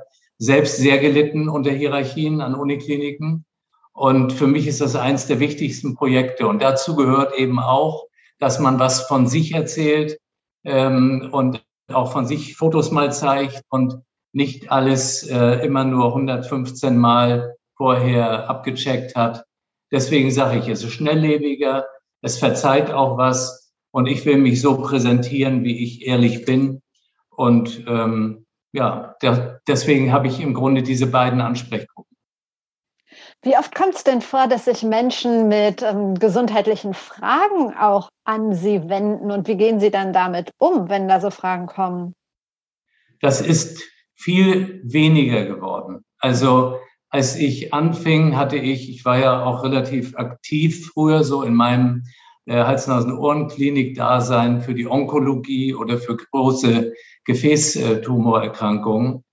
[0.40, 3.44] selbst sehr gelitten unter Hierarchien an Unikliniken.
[3.92, 6.48] Und für mich ist das eines der wichtigsten Projekte.
[6.48, 8.06] Und dazu gehört eben auch,
[8.38, 10.18] dass man was von sich erzählt
[10.64, 13.98] ähm, und auch von sich Fotos mal zeigt und
[14.32, 19.44] nicht alles äh, immer nur 115 Mal vorher abgecheckt hat.
[19.92, 21.84] Deswegen sage ich, es ist schnelllebiger,
[22.22, 26.80] es verzeiht auch was und ich will mich so präsentieren, wie ich ehrlich bin.
[27.30, 32.10] Und ähm, ja, der, deswegen habe ich im Grunde diese beiden Ansprechgruppen.
[33.42, 38.54] Wie oft kommt es denn vor, dass sich Menschen mit ähm, gesundheitlichen Fragen auch an
[38.54, 42.14] Sie wenden und wie gehen Sie dann damit um, wenn da so Fragen kommen?
[43.20, 43.82] Das ist
[44.14, 46.04] viel weniger geworden.
[46.18, 46.78] Also
[47.08, 52.04] als ich anfing, hatte ich, ich war ja auch relativ aktiv früher so in meinem
[52.44, 56.92] äh, Hals-Nasen-Ohren-Klinik-Dasein für die Onkologie oder für große
[57.24, 59.24] Gefäßtumorerkrankungen.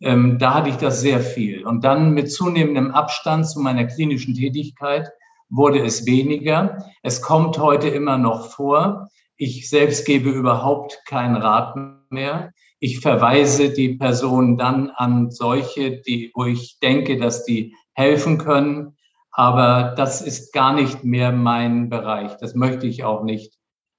[0.00, 1.66] Ähm, da hatte ich das sehr viel.
[1.66, 5.10] Und dann mit zunehmendem Abstand zu meiner klinischen Tätigkeit
[5.48, 6.78] wurde es weniger.
[7.02, 9.08] Es kommt heute immer noch vor.
[9.36, 11.76] Ich selbst gebe überhaupt keinen Rat
[12.10, 12.52] mehr.
[12.80, 18.96] Ich verweise die Person dann an solche, die, wo ich denke, dass die helfen können.
[19.30, 22.36] Aber das ist gar nicht mehr mein Bereich.
[22.38, 23.54] Das möchte ich auch nicht,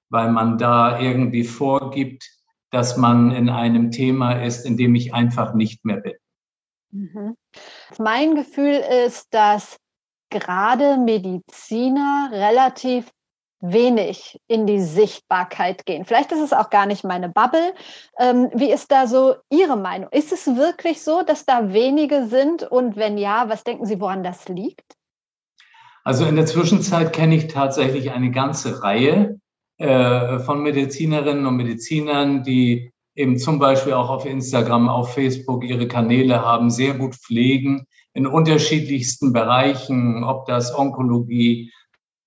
[0.09, 2.32] weil man da irgendwie vorgibt,
[2.73, 6.13] dass man in einem Thema ist, in dem ich einfach nicht mehr bin.
[6.91, 7.35] Mhm.
[7.99, 9.77] Mein Gefühl ist, dass
[10.31, 13.11] gerade Mediziner relativ
[13.59, 16.03] wenig in die Sichtbarkeit gehen.
[16.03, 17.75] Vielleicht ist es auch gar nicht meine Bubble.
[18.17, 20.09] Ähm, wie ist da so Ihre Meinung?
[20.11, 22.63] Ist es wirklich so, dass da wenige sind?
[22.63, 24.95] Und wenn ja, was denken Sie, woran das liegt?
[26.03, 29.39] Also in der Zwischenzeit kenne ich tatsächlich eine ganze Reihe
[29.77, 35.87] äh, von Medizinerinnen und Medizinern, die eben zum Beispiel auch auf Instagram, auf Facebook ihre
[35.87, 41.71] Kanäle haben, sehr gut pflegen in unterschiedlichsten Bereichen, ob das Onkologie,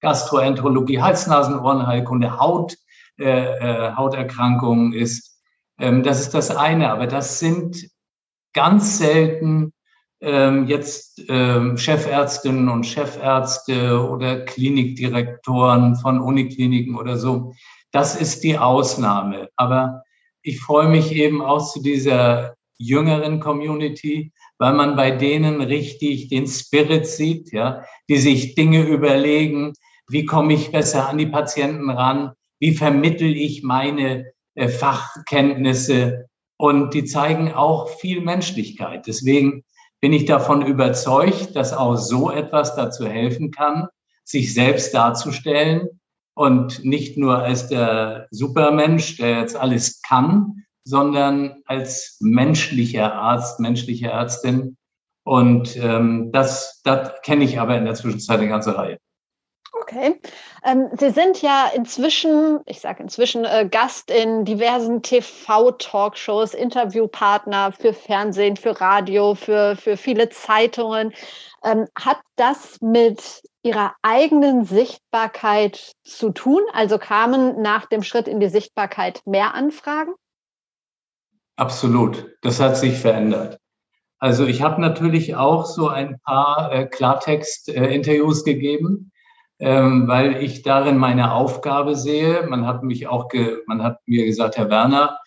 [0.01, 2.77] Gastroenterologie, Hals-Nasen-Ohrenheilkunde, Haut,
[3.19, 5.41] äh, äh, Hauterkrankungen ist.
[5.79, 7.89] Ähm, das ist das eine, aber das sind
[8.53, 9.73] ganz selten
[10.27, 17.55] ähm, jetzt ähm, Chefärztinnen und Chefärzte oder Klinikdirektoren von Unikliniken oder so.
[17.93, 19.49] Das ist die Ausnahme.
[19.55, 20.03] Aber
[20.43, 26.49] ich freue mich eben auch zu dieser jüngeren Community, weil man bei denen richtig den
[26.49, 29.75] Spirit sieht, ja, die sich Dinge überlegen,
[30.09, 36.27] wie komme ich besser an die Patienten ran, wie vermittel ich meine äh, Fachkenntnisse
[36.59, 39.07] und die zeigen auch viel Menschlichkeit.
[39.07, 39.63] Deswegen
[40.07, 43.89] bin ich davon überzeugt, dass auch so etwas dazu helfen kann,
[44.23, 46.01] sich selbst darzustellen
[46.37, 54.07] und nicht nur als der Supermensch, der jetzt alles kann, sondern als menschlicher Arzt, menschliche
[54.07, 54.77] Ärztin.
[55.25, 58.99] Und ähm, das, das kenne ich aber in der Zwischenzeit eine ganze Reihe.
[59.73, 60.21] Okay.
[60.67, 67.93] Ähm, Sie sind ja inzwischen, ich sage inzwischen, äh, Gast in diversen TV-Talkshows, Interviewpartner für
[67.93, 71.13] Fernsehen, für Radio, für, für viele Zeitungen.
[71.63, 76.63] Ähm, hat das mit Ihrer eigenen Sichtbarkeit zu tun?
[76.73, 80.15] Also kamen nach dem Schritt in die Sichtbarkeit mehr Anfragen?
[81.55, 82.27] Absolut.
[82.43, 83.61] Das hat sich verändert.
[84.19, 89.13] Also ich habe natürlich auch so ein paar äh, Klartext-Interviews äh, gegeben
[89.59, 92.47] ähm, weil ich darin meine Aufgabe sehe.
[92.49, 95.19] Man hat mich auch, ge man hat mir gesagt, Herr Werner,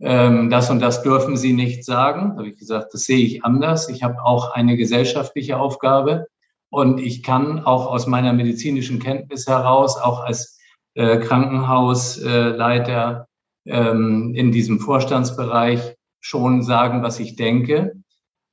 [0.00, 2.30] ähm, das und das dürfen Sie nicht sagen.
[2.30, 3.88] Da habe ich gesagt, das sehe ich anders.
[3.88, 6.26] Ich habe auch eine gesellschaftliche Aufgabe
[6.70, 10.58] und ich kann auch aus meiner medizinischen Kenntnis heraus, auch als
[10.94, 13.26] äh, Krankenhausleiter
[13.66, 17.92] ähm, in diesem Vorstandsbereich schon sagen, was ich denke.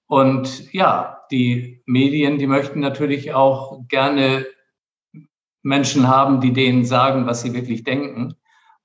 [0.07, 4.45] Und ja, die Medien, die möchten natürlich auch gerne
[5.67, 8.35] Menschen haben, die denen sagen, was sie wirklich denken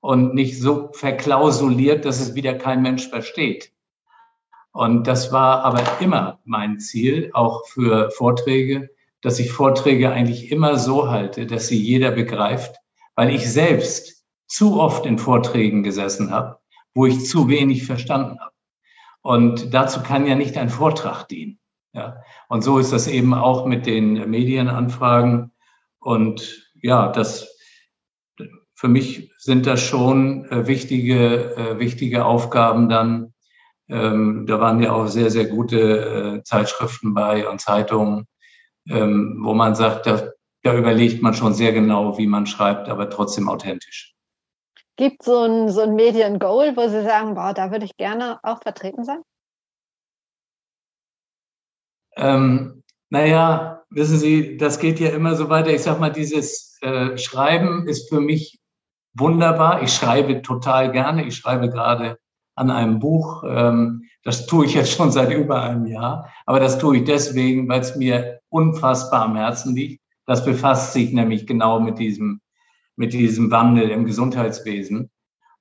[0.01, 3.71] und nicht so verklausuliert, dass es wieder kein Mensch versteht.
[4.73, 8.89] Und das war aber immer mein Ziel, auch für Vorträge,
[9.21, 12.75] dass ich Vorträge eigentlich immer so halte, dass sie jeder begreift,
[13.15, 16.59] weil ich selbst zu oft in Vorträgen gesessen habe,
[16.93, 18.51] wo ich zu wenig verstanden habe.
[19.21, 21.59] Und dazu kann ja nicht ein Vortrag dienen.
[21.93, 22.17] Ja.
[22.49, 25.51] Und so ist das eben auch mit den Medienanfragen.
[25.99, 27.49] Und ja, das
[28.75, 33.33] für mich sind das schon äh, wichtige, äh, wichtige Aufgaben dann.
[33.87, 38.27] Ähm, da waren ja auch sehr, sehr gute äh, Zeitschriften bei und Zeitungen,
[38.89, 40.31] ähm, wo man sagt, da,
[40.63, 44.15] da überlegt man schon sehr genau, wie man schreibt, aber trotzdem authentisch.
[44.97, 48.61] Gibt so ein, so ein Medien-Goal, wo Sie sagen, boah, da würde ich gerne auch
[48.61, 49.21] vertreten sein?
[52.17, 55.71] Ähm, naja, wissen Sie, das geht ja immer so weiter.
[55.71, 58.59] Ich sag mal, dieses äh, Schreiben ist für mich
[59.13, 59.83] wunderbar.
[59.83, 61.25] Ich schreibe total gerne.
[61.25, 62.17] Ich schreibe gerade
[62.55, 63.43] an einem Buch.
[63.47, 66.29] Ähm, das tue ich jetzt schon seit über einem Jahr.
[66.45, 70.01] Aber das tue ich deswegen, weil es mir unfassbar am Herzen liegt.
[70.25, 72.41] Das befasst sich nämlich genau mit diesem,
[72.95, 75.09] mit diesem Wandel im Gesundheitswesen.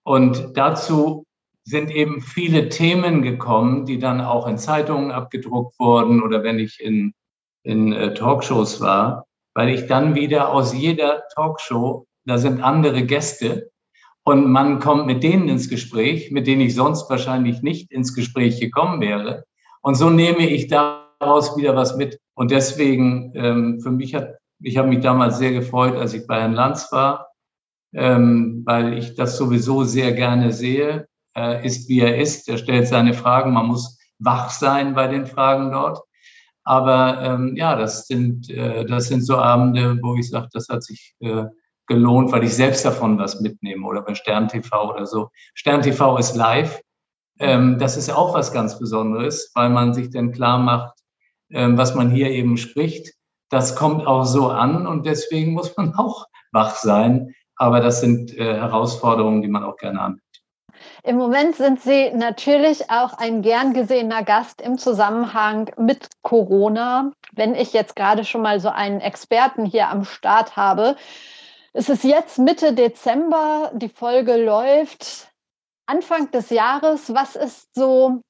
[0.05, 1.25] Und dazu
[1.65, 6.81] sind eben viele Themen gekommen, die dann auch in Zeitungen abgedruckt wurden oder wenn ich
[6.81, 7.15] in
[7.63, 13.71] in äh, Talkshows war, weil ich dann wieder aus jeder Talkshow, da sind andere Gäste
[14.25, 18.61] und man kommt mit denen ins Gespräch, mit denen ich sonst wahrscheinlich nicht ins Gespräch
[18.61, 19.45] gekommen wäre.
[19.83, 22.21] Und so nehme ich daraus wieder was mit.
[22.35, 26.41] Und deswegen, ähm, für mich hat, ich habe mich damals sehr gefreut, als ich bei
[26.41, 27.33] Herrn Lanz war,
[27.95, 31.07] ähm, weil ich das sowieso sehr gerne sehe.
[31.35, 32.49] Er ist, wie er ist.
[32.49, 33.53] Er stellt seine Fragen.
[33.53, 36.01] Man muss wach sein bei den Fragen dort.
[36.65, 40.83] Aber ähm, ja, das sind, äh, das sind so Abende, wo ich sage, das hat
[40.83, 41.45] sich äh,
[41.87, 45.31] gelohnt, weil ich selbst davon was mitnehme oder bei Stern TV oder so.
[45.55, 46.81] Stern TV ist live.
[47.39, 50.99] Ähm, das ist auch was ganz Besonderes, weil man sich dann klar macht,
[51.51, 53.15] ähm, was man hier eben spricht.
[53.51, 57.35] Das kommt auch so an und deswegen muss man auch wach sein.
[57.57, 60.23] Aber das sind äh, Herausforderungen, die man auch gerne annimmt.
[61.05, 67.11] Im Moment sind Sie natürlich auch ein gern gesehener Gast im Zusammenhang mit Corona.
[67.33, 70.95] Wenn ich jetzt gerade schon mal so einen Experten hier am Start habe,
[71.73, 75.33] es ist jetzt Mitte Dezember, die Folge läuft
[75.87, 77.13] Anfang des Jahres.
[77.13, 78.21] Was ist so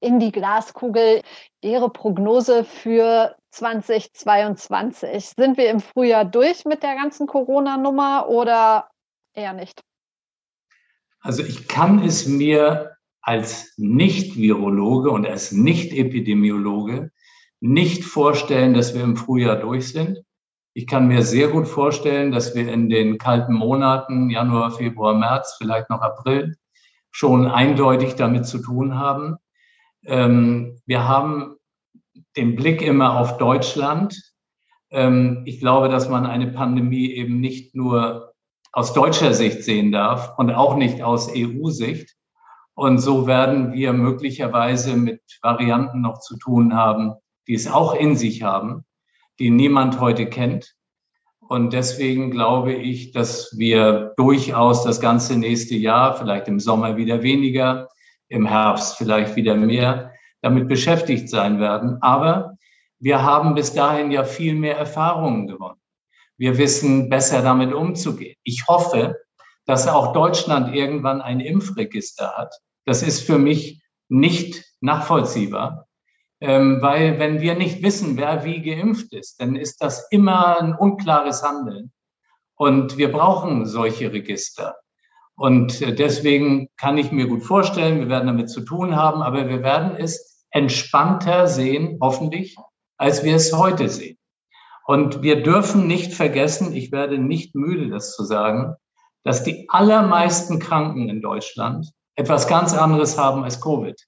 [0.00, 1.20] in die Glaskugel
[1.60, 5.34] Ihre Prognose für 2022?
[5.36, 8.88] Sind wir im Frühjahr durch mit der ganzen Corona-Nummer oder
[9.34, 9.82] eher nicht?
[11.20, 17.10] Also ich kann es mir als Nicht-Virologe und als Nicht-Epidemiologe
[17.60, 20.22] nicht vorstellen, dass wir im Frühjahr durch sind.
[20.74, 25.56] Ich kann mir sehr gut vorstellen, dass wir in den kalten Monaten, Januar, Februar, März,
[25.58, 26.56] vielleicht noch April,
[27.10, 29.36] schon eindeutig damit zu tun haben.
[30.04, 31.56] Ähm, wir haben
[32.36, 34.16] den Blick immer auf Deutschland.
[34.90, 38.34] Ähm, ich glaube, dass man eine Pandemie eben nicht nur
[38.72, 42.14] aus deutscher Sicht sehen darf und auch nicht aus EU-Sicht.
[42.74, 47.14] Und so werden wir möglicherweise mit Varianten noch zu tun haben,
[47.46, 48.84] die es auch in sich haben
[49.38, 50.74] die niemand heute kennt.
[51.40, 57.22] Und deswegen glaube ich, dass wir durchaus das ganze nächste Jahr, vielleicht im Sommer wieder
[57.22, 57.88] weniger,
[58.28, 62.02] im Herbst vielleicht wieder mehr, damit beschäftigt sein werden.
[62.02, 62.56] Aber
[62.98, 65.80] wir haben bis dahin ja viel mehr Erfahrungen gewonnen.
[66.38, 68.36] Wir wissen besser damit umzugehen.
[68.44, 69.16] Ich hoffe,
[69.66, 72.54] dass auch Deutschland irgendwann ein Impfregister hat.
[72.86, 75.86] Das ist für mich nicht nachvollziehbar.
[76.40, 80.72] Ähm, weil wenn wir nicht wissen, wer wie geimpft ist, dann ist das immer ein
[80.72, 81.92] unklares Handeln.
[82.54, 84.76] Und wir brauchen solche Register.
[85.34, 89.48] Und äh, deswegen kann ich mir gut vorstellen, wir werden damit zu tun haben, aber
[89.48, 92.56] wir werden es entspannter sehen, hoffentlich,
[92.96, 94.17] als wir es heute sehen.
[94.88, 98.74] Und wir dürfen nicht vergessen, ich werde nicht müde, das zu sagen,
[99.22, 104.02] dass die allermeisten Kranken in Deutschland etwas ganz anderes haben als Covid.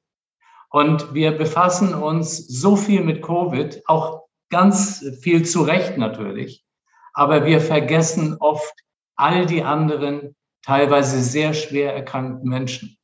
[0.70, 6.64] Und wir befassen uns so viel mit Covid, auch ganz viel zu Recht natürlich.
[7.12, 8.72] Aber wir vergessen oft
[9.16, 12.96] all die anderen, teilweise sehr schwer erkrankten Menschen.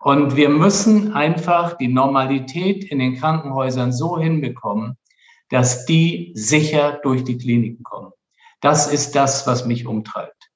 [0.00, 4.96] Und wir müssen einfach die Normalität in den Krankenhäusern so hinbekommen,
[5.52, 8.10] dass die sicher durch die Kliniken kommen.
[8.62, 10.50] Das ist das, was mich umtreibt.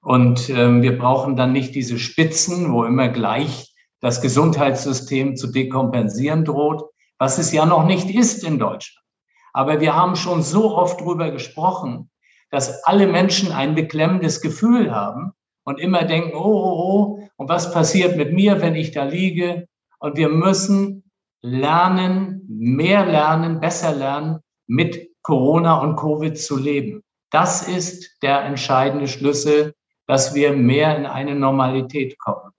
[0.00, 6.44] Und ähm, wir brauchen dann nicht diese Spitzen, wo immer gleich das Gesundheitssystem zu dekompensieren
[6.44, 6.84] droht,
[7.18, 9.04] was es ja noch nicht ist in Deutschland.
[9.52, 12.08] Aber wir haben schon so oft darüber gesprochen,
[12.50, 15.32] dass alle Menschen ein beklemmendes Gefühl haben
[15.64, 19.66] und immer denken, oh, oh, oh, und was passiert mit mir, wenn ich da liege?
[19.98, 21.05] Und wir müssen
[21.46, 27.02] lernen, mehr lernen, besser lernen, mit Corona und Covid zu leben.
[27.30, 29.74] Das ist der entscheidende Schlüssel,
[30.06, 32.52] dass wir mehr in eine Normalität kommen.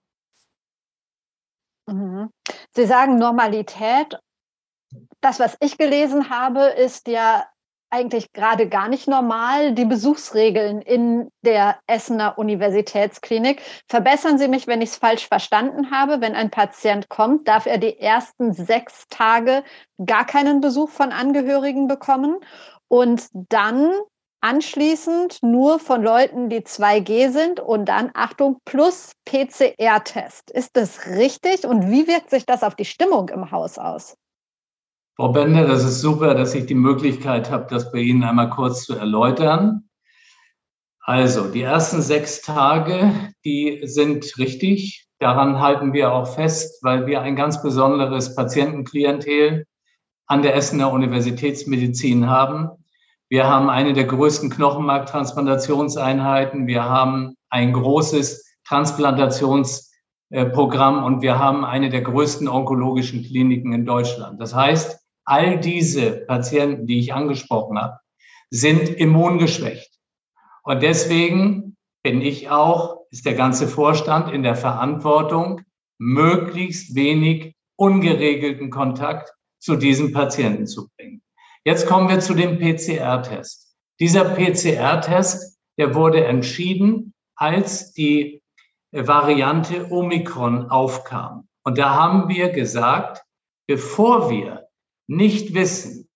[1.86, 2.30] Mhm.
[2.74, 4.18] Sie sagen Normalität.
[5.20, 7.46] Das, was ich gelesen habe, ist ja
[7.90, 9.72] eigentlich gerade gar nicht normal.
[9.72, 13.62] Die Besuchsregeln in der Essener Universitätsklinik.
[13.88, 16.20] Verbessern Sie mich, wenn ich es falsch verstanden habe.
[16.20, 19.64] Wenn ein Patient kommt, darf er die ersten sechs Tage
[20.04, 22.36] gar keinen Besuch von Angehörigen bekommen.
[22.88, 23.92] Und dann
[24.40, 30.50] anschließend nur von Leuten, die 2G sind und dann, Achtung, plus PCR-Test.
[30.50, 34.16] Ist das richtig und wie wirkt sich das auf die Stimmung im Haus aus?
[35.20, 38.84] Frau Bender, das ist super, dass ich die Möglichkeit habe, das bei Ihnen einmal kurz
[38.84, 39.88] zu erläutern.
[41.00, 43.12] Also, die ersten sechs Tage,
[43.44, 45.08] die sind richtig.
[45.18, 49.66] Daran halten wir auch fest, weil wir ein ganz besonderes Patientenklientel
[50.28, 52.68] an der Essener Universitätsmedizin haben.
[53.28, 56.68] Wir haben eine der größten Knochenmarktransplantationseinheiten.
[56.68, 64.40] Wir haben ein großes Transplantationsprogramm und wir haben eine der größten onkologischen Kliniken in Deutschland.
[64.40, 64.97] Das heißt,
[65.28, 67.98] all diese Patienten, die ich angesprochen habe,
[68.50, 69.98] sind immungeschwächt.
[70.62, 75.62] Und deswegen bin ich auch, ist der ganze Vorstand in der Verantwortung,
[75.98, 81.22] möglichst wenig ungeregelten Kontakt zu diesen Patienten zu bringen.
[81.64, 83.74] Jetzt kommen wir zu dem PCR-Test.
[84.00, 88.42] Dieser PCR-Test, der wurde entschieden, als die
[88.92, 91.48] Variante Omikron aufkam.
[91.64, 93.22] Und da haben wir gesagt,
[93.66, 94.67] bevor wir
[95.08, 96.08] nicht wissen,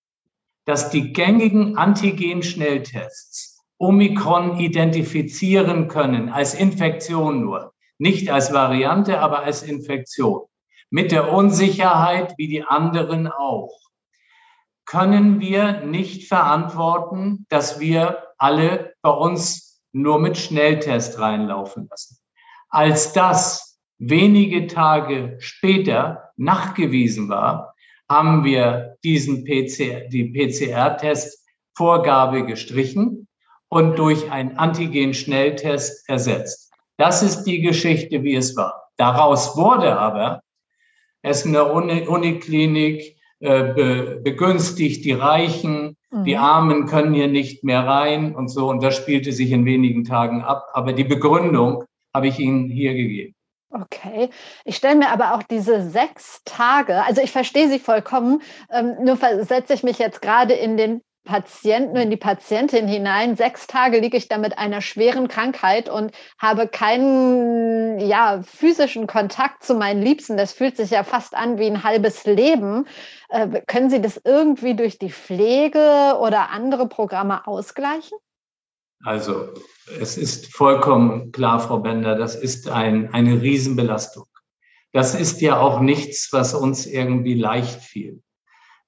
[0.65, 9.65] dass die gängigen Antigen-Schnelltests Omikron identifizieren können als Infektion nur, nicht als Variante, aber als
[9.65, 10.43] Infektion,
[10.91, 13.77] mit der Unsicherheit wie die anderen auch,
[14.85, 22.19] können wir nicht verantworten, dass wir alle bei uns nur mit Schnelltest reinlaufen lassen.
[22.69, 27.72] Als das wenige Tage später nachgewiesen war,
[28.13, 33.27] haben wir diesen PCR, die PCR-Test-Vorgabe gestrichen
[33.69, 36.71] und durch einen Antigen-Schnelltest ersetzt.
[36.99, 38.91] Das ist die Geschichte, wie es war.
[38.99, 40.43] Daraus wurde aber,
[41.23, 46.25] es in der Uni Uniklinik äh, be begünstigt die Reichen, mhm.
[46.25, 48.69] die Armen können hier nicht mehr rein und so.
[48.69, 50.67] Und das spielte sich in wenigen Tagen ab.
[50.75, 53.35] Aber die Begründung habe ich Ihnen hier gegeben.
[53.75, 54.29] Okay,
[54.67, 59.17] ich stelle mir aber auch diese sechs Tage, also ich verstehe Sie vollkommen, ähm, nur
[59.17, 63.37] versetze ich mich jetzt gerade in den Patienten, in die Patientin hinein.
[63.37, 69.63] Sechs Tage liege ich da mit einer schweren Krankheit und habe keinen ja, physischen Kontakt
[69.65, 70.37] zu meinen Liebsten.
[70.37, 72.87] Das fühlt sich ja fast an wie ein halbes Leben.
[73.31, 78.19] Äh, können Sie das irgendwie durch die Pflege oder andere Programme ausgleichen?
[79.05, 79.49] Also
[80.01, 84.27] es ist vollkommen klar, Frau Bender, das ist ein, eine Riesenbelastung.
[84.93, 88.23] Das ist ja auch nichts, was uns irgendwie leicht fiel.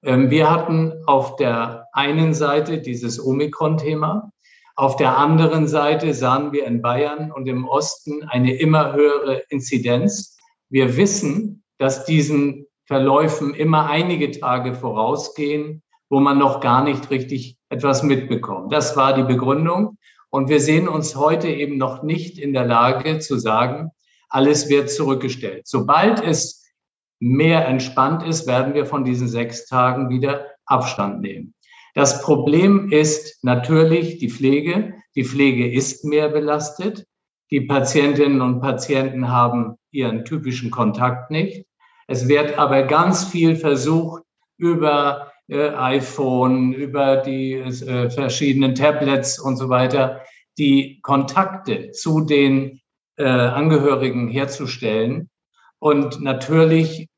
[0.02, 4.30] Ähm, wir hatten auf der einen Seite dieses Omikron-Thema.
[4.76, 10.36] Auf der anderen Seite sahen wir in Bayern und im Osten eine immer höhere Inzidenz.
[10.68, 17.56] Wir wissen, dass diesen Verläufen immer einige Tage vorausgehen, wo man noch gar nicht richtig
[17.70, 18.72] etwas mitbekommt.
[18.72, 19.96] Das war die Begründung.
[20.34, 23.92] Und wir sehen uns heute eben noch nicht in der Lage zu sagen,
[24.28, 25.68] alles wird zurückgestellt.
[25.68, 26.64] Sobald es
[27.20, 31.54] mehr entspannt ist, werden wir von diesen sechs Tagen wieder Abstand nehmen.
[31.94, 34.94] Das Problem ist natürlich die Pflege.
[35.14, 37.06] Die Pflege ist mehr belastet.
[37.52, 41.64] Die Patientinnen und Patienten haben ihren typischen Kontakt nicht.
[42.08, 44.24] Es wird aber ganz viel versucht,
[44.56, 50.22] über äh, iPhone, über die äh, verschiedenen Tablets und so weiter,
[50.58, 52.80] die Kontakte zu den
[53.16, 55.30] äh, Angehörigen herzustellen.
[55.78, 57.08] Und natürlich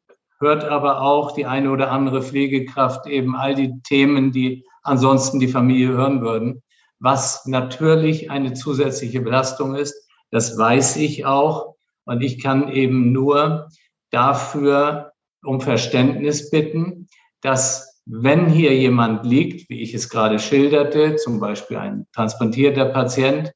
[0.40, 5.48] hört aber auch die eine oder andere Pflegekraft eben all die Themen, die ansonsten die
[5.48, 6.62] Familie hören würden,
[6.98, 9.94] was natürlich eine zusätzliche Belastung ist.
[10.30, 11.76] Das weiß ich auch.
[12.04, 13.68] Und ich kann eben nur
[14.10, 15.12] dafür
[15.44, 17.08] um Verständnis bitten,
[17.40, 23.52] dass wenn hier jemand liegt, wie ich es gerade schilderte, zum Beispiel ein transplantierter Patient,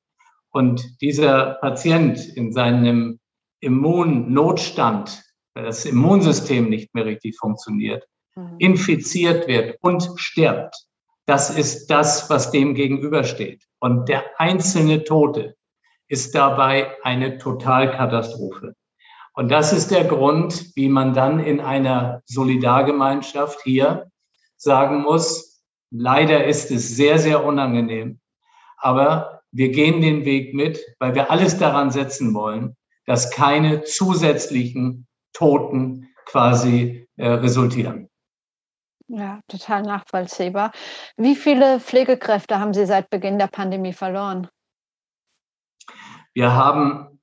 [0.53, 3.21] und dieser Patient in seinem
[3.61, 5.23] Immunnotstand,
[5.55, 8.57] weil das Immunsystem nicht mehr richtig funktioniert, mhm.
[8.59, 10.75] infiziert wird und stirbt,
[11.27, 13.65] das ist das, was dem gegenübersteht.
[13.79, 15.55] Und der einzelne Tote
[16.09, 18.75] ist dabei eine Totalkatastrophe.
[19.35, 24.10] Und das ist der Grund, wie man dann in einer Solidargemeinschaft hier
[24.61, 28.21] sagen muss, leider ist es sehr, sehr unangenehm.
[28.77, 35.07] Aber wir gehen den Weg mit, weil wir alles daran setzen wollen, dass keine zusätzlichen
[35.33, 38.09] Toten quasi äh, resultieren.
[39.09, 40.71] Ja, total nachvollziehbar.
[41.17, 44.49] Wie viele Pflegekräfte haben Sie seit Beginn der Pandemie verloren?
[46.33, 47.21] Wir haben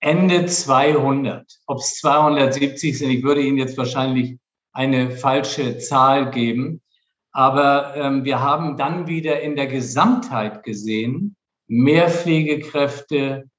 [0.00, 1.60] Ende 200.
[1.66, 4.38] Ob es 270 sind, ich würde Ihnen jetzt wahrscheinlich
[4.78, 6.80] eine falsche Zahl geben.
[7.32, 11.34] Aber ähm, wir haben dann wieder in der Gesamtheit gesehen,
[11.66, 13.50] mehr Pflegekräfte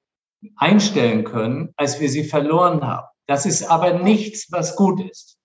[0.55, 3.07] einstellen können, als wir sie verloren haben.
[3.27, 5.37] Das ist aber nichts, was gut ist,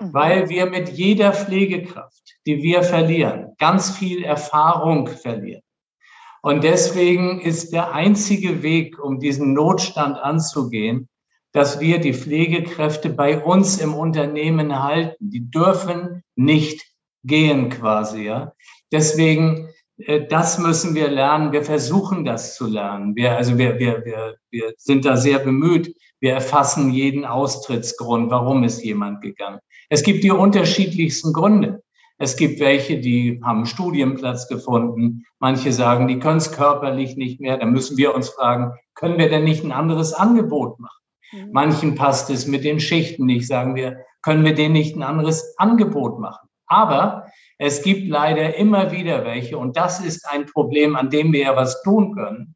[0.00, 0.12] mhm.
[0.12, 5.62] weil wir mit jeder Pflegekraft, die wir verlieren, ganz viel Erfahrung verlieren.
[6.42, 11.08] Und deswegen ist der einzige Weg, um diesen Notstand anzugehen,
[11.54, 15.30] dass wir die Pflegekräfte bei uns im Unternehmen halten.
[15.30, 16.84] Die dürfen nicht
[17.22, 18.24] gehen quasi.
[18.24, 18.52] Ja?
[18.92, 21.52] Deswegen, äh, das müssen wir lernen.
[21.52, 23.14] Wir versuchen das zu lernen.
[23.14, 25.94] Wir, also wir, wir, wir, wir sind da sehr bemüht.
[26.18, 28.32] Wir erfassen jeden Austrittsgrund.
[28.32, 29.60] Warum ist jemand gegangen?
[29.90, 31.82] Es gibt die unterschiedlichsten Gründe.
[32.18, 35.24] Es gibt welche, die haben einen Studienplatz gefunden.
[35.38, 37.58] Manche sagen, die können es körperlich nicht mehr.
[37.58, 41.03] Da müssen wir uns fragen, können wir denn nicht ein anderes Angebot machen?
[41.32, 41.50] Mhm.
[41.52, 43.46] Manchen passt es mit den Schichten nicht.
[43.46, 46.48] Sagen wir, können wir denen nicht ein anderes Angebot machen?
[46.66, 47.26] Aber
[47.58, 51.56] es gibt leider immer wieder welche, und das ist ein Problem, an dem wir ja
[51.56, 52.54] was tun können,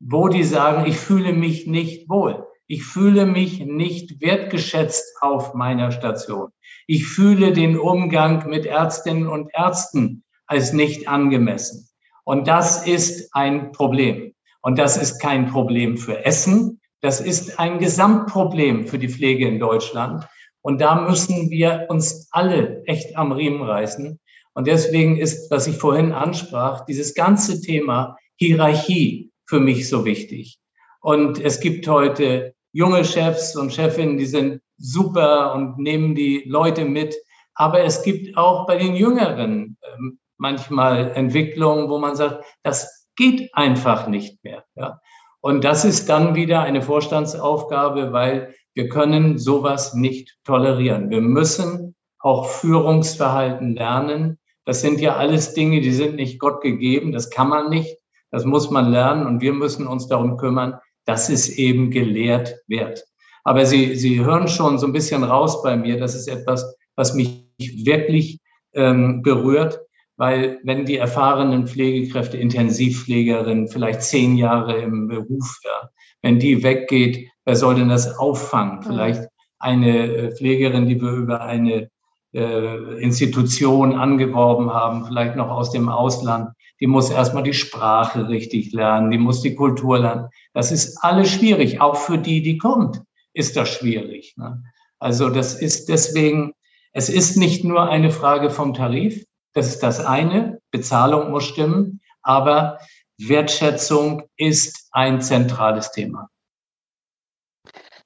[0.00, 2.46] wo die sagen, ich fühle mich nicht wohl.
[2.66, 6.50] Ich fühle mich nicht wertgeschätzt auf meiner Station.
[6.86, 11.88] Ich fühle den Umgang mit Ärztinnen und Ärzten als nicht angemessen.
[12.24, 14.34] Und das ist ein Problem.
[14.62, 16.80] Und das ist kein Problem für Essen.
[17.02, 20.26] Das ist ein Gesamtproblem für die Pflege in Deutschland.
[20.62, 24.20] Und da müssen wir uns alle echt am Riemen reißen.
[24.54, 30.58] Und deswegen ist, was ich vorhin ansprach, dieses ganze Thema Hierarchie für mich so wichtig.
[31.00, 36.84] Und es gibt heute junge Chefs und Chefinnen, die sind super und nehmen die Leute
[36.84, 37.16] mit.
[37.54, 43.52] Aber es gibt auch bei den Jüngeren ähm, manchmal Entwicklungen, wo man sagt, das geht
[43.54, 44.64] einfach nicht mehr.
[44.76, 45.00] Ja?
[45.42, 51.10] Und das ist dann wieder eine Vorstandsaufgabe, weil wir können sowas nicht tolerieren.
[51.10, 54.38] Wir müssen auch Führungsverhalten lernen.
[54.64, 57.10] Das sind ja alles Dinge, die sind nicht Gott gegeben.
[57.12, 57.98] Das kann man nicht.
[58.30, 59.26] Das muss man lernen.
[59.26, 63.04] Und wir müssen uns darum kümmern, dass es eben gelehrt wird.
[63.42, 65.98] Aber Sie, Sie hören schon so ein bisschen raus bei mir.
[65.98, 68.38] Das ist etwas, was mich wirklich
[68.74, 69.80] ähm, berührt,
[70.22, 75.88] weil wenn die erfahrenen Pflegekräfte, Intensivpflegerinnen, vielleicht zehn Jahre im Beruf, ja,
[76.22, 78.84] wenn die weggeht, wer soll denn das auffangen?
[78.84, 81.88] Vielleicht eine äh, Pflegerin, die wir über eine
[82.32, 88.72] äh, Institution angeworben haben, vielleicht noch aus dem Ausland, die muss erstmal die Sprache richtig
[88.72, 90.28] lernen, die muss die Kultur lernen.
[90.54, 91.80] Das ist alles schwierig.
[91.80, 93.02] Auch für die, die kommt,
[93.34, 94.34] ist das schwierig.
[94.36, 94.62] Ne?
[95.00, 96.52] Also das ist deswegen,
[96.92, 99.24] es ist nicht nur eine Frage vom Tarif.
[99.54, 100.60] Das ist das eine.
[100.70, 102.00] Bezahlung muss stimmen.
[102.22, 102.78] Aber
[103.18, 106.28] Wertschätzung ist ein zentrales Thema.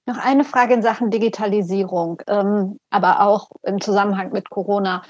[0.06, 5.02] Noch eine Frage in Sachen Digitalisierung, ähm, aber auch im Zusammenhang mit Corona.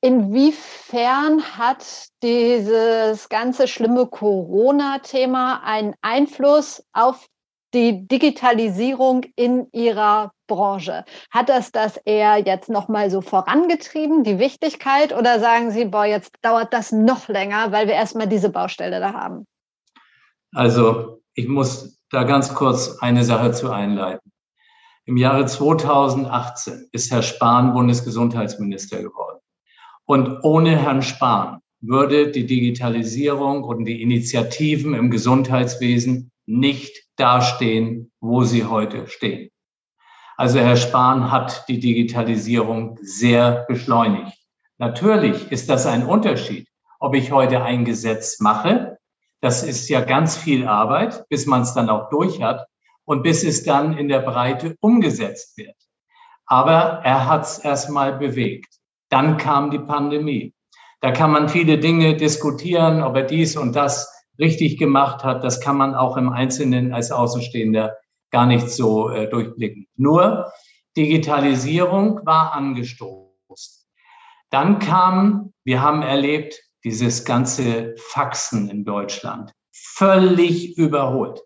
[0.00, 7.28] Inwiefern hat dieses ganze schlimme Corona-Thema einen Einfluss auf
[7.74, 11.04] die Digitalisierung in Ihrer Branche?
[11.30, 16.34] Hat das das eher jetzt nochmal so vorangetrieben, die Wichtigkeit, oder sagen Sie, boah, jetzt
[16.42, 19.46] dauert das noch länger, weil wir erstmal diese Baustelle da haben?
[20.54, 24.30] Also ich muss da ganz kurz eine Sache zu einleiten.
[25.04, 29.40] Im Jahre 2018 ist Herr Spahn Bundesgesundheitsminister geworden.
[30.04, 38.44] Und ohne Herrn Spahn würde die Digitalisierung und die Initiativen im Gesundheitswesen nicht dastehen, wo
[38.44, 39.50] sie heute stehen.
[40.36, 44.36] Also Herr Spahn hat die Digitalisierung sehr beschleunigt.
[44.78, 46.68] Natürlich ist das ein Unterschied,
[46.98, 48.98] ob ich heute ein Gesetz mache
[49.42, 52.64] das ist ja ganz viel Arbeit, bis man es dann auch durch hat
[53.04, 55.74] und bis es dann in der Breite umgesetzt wird.
[56.46, 58.72] Aber er hat es erstmal bewegt.
[59.10, 60.54] Dann kam die Pandemie.
[61.00, 64.08] Da kann man viele Dinge diskutieren, ob er dies und das
[64.38, 65.42] richtig gemacht hat.
[65.42, 67.96] Das kann man auch im Einzelnen als Außenstehender
[68.32, 69.86] gar nicht so äh, durchblicken.
[69.96, 70.50] Nur
[70.96, 73.86] Digitalisierung war angestoßen.
[74.50, 79.52] Dann kam, wir haben erlebt, dieses ganze Faxen in Deutschland.
[79.70, 81.40] Völlig überholt.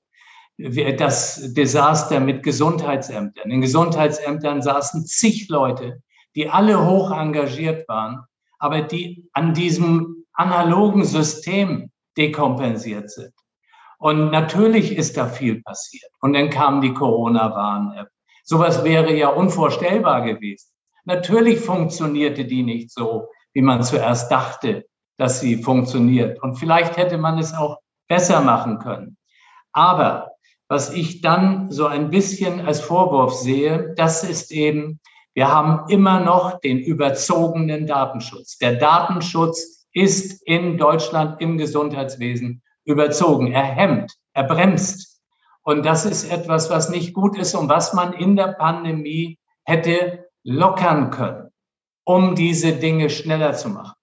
[0.58, 3.50] Das Desaster mit Gesundheitsämtern.
[3.50, 6.02] In Gesundheitsämtern saßen zig Leute,
[6.34, 8.24] die alle hoch engagiert waren,
[8.58, 13.32] aber die an diesem analogen System dekompensiert sind.
[13.98, 16.10] Und natürlich ist da viel passiert.
[16.20, 18.08] Und dann kam die Corona-Warn-App.
[18.44, 20.68] Sowas wäre ja unvorstellbar gewesen.
[21.04, 24.84] Natürlich funktionierte die nicht so, wie man zuerst dachte
[25.16, 26.42] dass sie funktioniert.
[26.42, 27.78] Und vielleicht hätte man es auch
[28.08, 29.16] besser machen können.
[29.72, 30.32] Aber
[30.68, 35.00] was ich dann so ein bisschen als Vorwurf sehe, das ist eben,
[35.34, 38.58] wir haben immer noch den überzogenen Datenschutz.
[38.58, 43.52] Der Datenschutz ist in Deutschland im Gesundheitswesen überzogen.
[43.52, 45.20] Er hemmt, er bremst.
[45.62, 50.28] Und das ist etwas, was nicht gut ist und was man in der Pandemie hätte
[50.44, 51.50] lockern können,
[52.04, 53.96] um diese Dinge schneller zu machen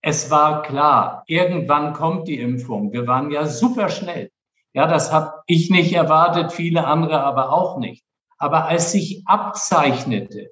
[0.00, 2.92] es war klar, irgendwann kommt die Impfung.
[2.92, 4.30] Wir waren ja super schnell.
[4.72, 8.04] Ja, das habe ich nicht erwartet, viele andere aber auch nicht.
[8.38, 10.50] Aber als sich abzeichnete,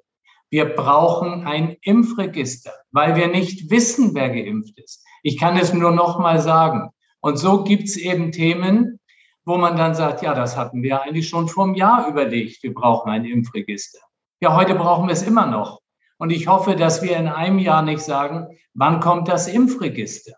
[0.49, 5.05] wir brauchen ein Impfregister, weil wir nicht wissen, wer geimpft ist.
[5.23, 6.89] Ich kann es nur noch mal sagen.
[7.21, 8.99] Und so gibt's eben Themen,
[9.45, 12.73] wo man dann sagt, ja, das hatten wir eigentlich schon vor einem Jahr überlegt, wir
[12.73, 13.99] brauchen ein Impfregister.
[14.41, 15.79] Ja, heute brauchen wir es immer noch.
[16.17, 20.33] Und ich hoffe, dass wir in einem Jahr nicht sagen, wann kommt das Impfregister?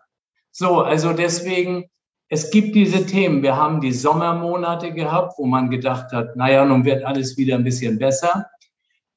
[0.52, 1.86] So, also deswegen,
[2.28, 3.42] es gibt diese Themen.
[3.42, 7.64] Wir haben die Sommermonate gehabt, wo man gedacht hat, naja, nun wird alles wieder ein
[7.64, 8.46] bisschen besser.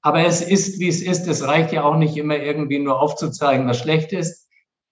[0.02, 1.28] Aber es ist, wie es ist.
[1.28, 4.43] Es reicht ja auch nicht immer irgendwie nur aufzuzeigen, was schlecht ist.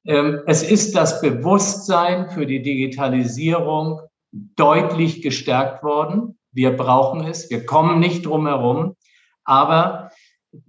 [0.05, 6.37] Ähm, es ist das Bewusstsein für die Digitalisierung deutlich gestärkt worden.
[6.51, 7.49] Wir brauchen es.
[7.49, 8.95] Wir kommen nicht drum herum.
[9.43, 10.11] Aber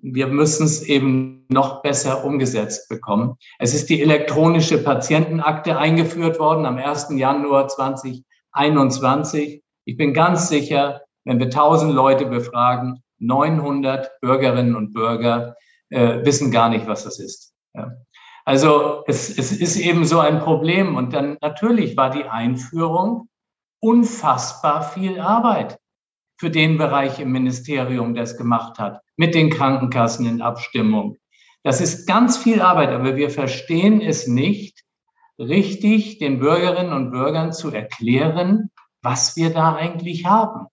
[0.00, 3.36] wir müssen es eben noch besser umgesetzt bekommen.
[3.58, 7.08] Es ist die elektronische Patientenakte eingeführt worden am 1.
[7.10, 9.62] Januar 2021.
[9.84, 15.56] Ich bin ganz sicher, wenn wir 1000 Leute befragen, 900 Bürgerinnen und Bürger
[15.90, 17.54] äh, wissen gar nicht, was das ist.
[17.74, 17.92] Ja.
[18.44, 20.96] Also es, es ist eben so ein Problem.
[20.96, 23.28] Und dann natürlich war die Einführung
[23.80, 25.78] unfassbar viel Arbeit
[26.38, 31.16] für den Bereich im Ministerium, der es gemacht hat, mit den Krankenkassen in Abstimmung.
[31.62, 34.82] Das ist ganz viel Arbeit, aber wir verstehen es nicht,
[35.38, 38.70] richtig den Bürgerinnen und Bürgern zu erklären,
[39.02, 40.66] was wir da eigentlich haben.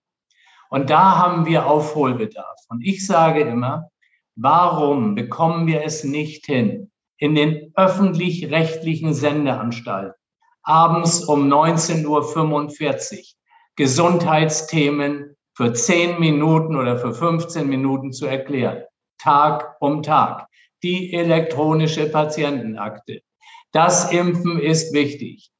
[0.69, 2.59] Und da haben wir Aufholbedarf.
[2.69, 3.89] Und ich sage immer,
[4.35, 6.88] warum bekommen wir es nicht hin,
[7.19, 10.15] in den öffentlich-rechtlichen Sendeanstalten
[10.63, 13.23] abends um 19.45 Uhr
[13.75, 18.83] Gesundheitsthemen für 10 Minuten oder für 15 Minuten zu erklären,
[19.17, 20.47] Tag um Tag.
[20.81, 23.21] Die elektronische Patientenakte.
[23.71, 25.51] Das Impfen ist wichtig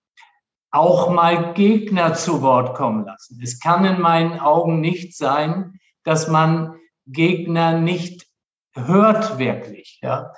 [0.71, 3.39] auch mal Gegner zu Wort kommen lassen.
[3.41, 6.75] Es kann in meinen Augen nicht sein, dass man
[7.07, 8.27] Gegner nicht
[8.73, 9.99] hört wirklich.
[10.01, 10.31] Ja.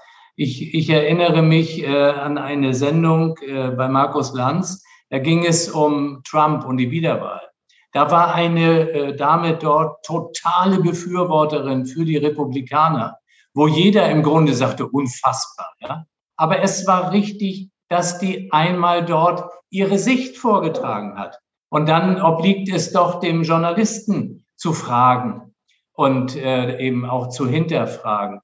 [0.43, 5.69] Ich, ich erinnere mich äh, an eine Sendung äh, bei Markus Lanz, da ging es
[5.69, 7.41] um Trump und die Wiederwahl.
[7.91, 13.19] Da war eine äh, Dame dort totale Befürworterin für die Republikaner,
[13.53, 15.75] wo jeder im Grunde sagte, unfassbar.
[15.79, 16.05] Ja?
[16.37, 21.37] Aber es war richtig, dass die einmal dort ihre Sicht vorgetragen hat.
[21.69, 25.53] Und dann obliegt es doch dem Journalisten zu fragen
[25.93, 28.41] und äh, eben auch zu hinterfragen.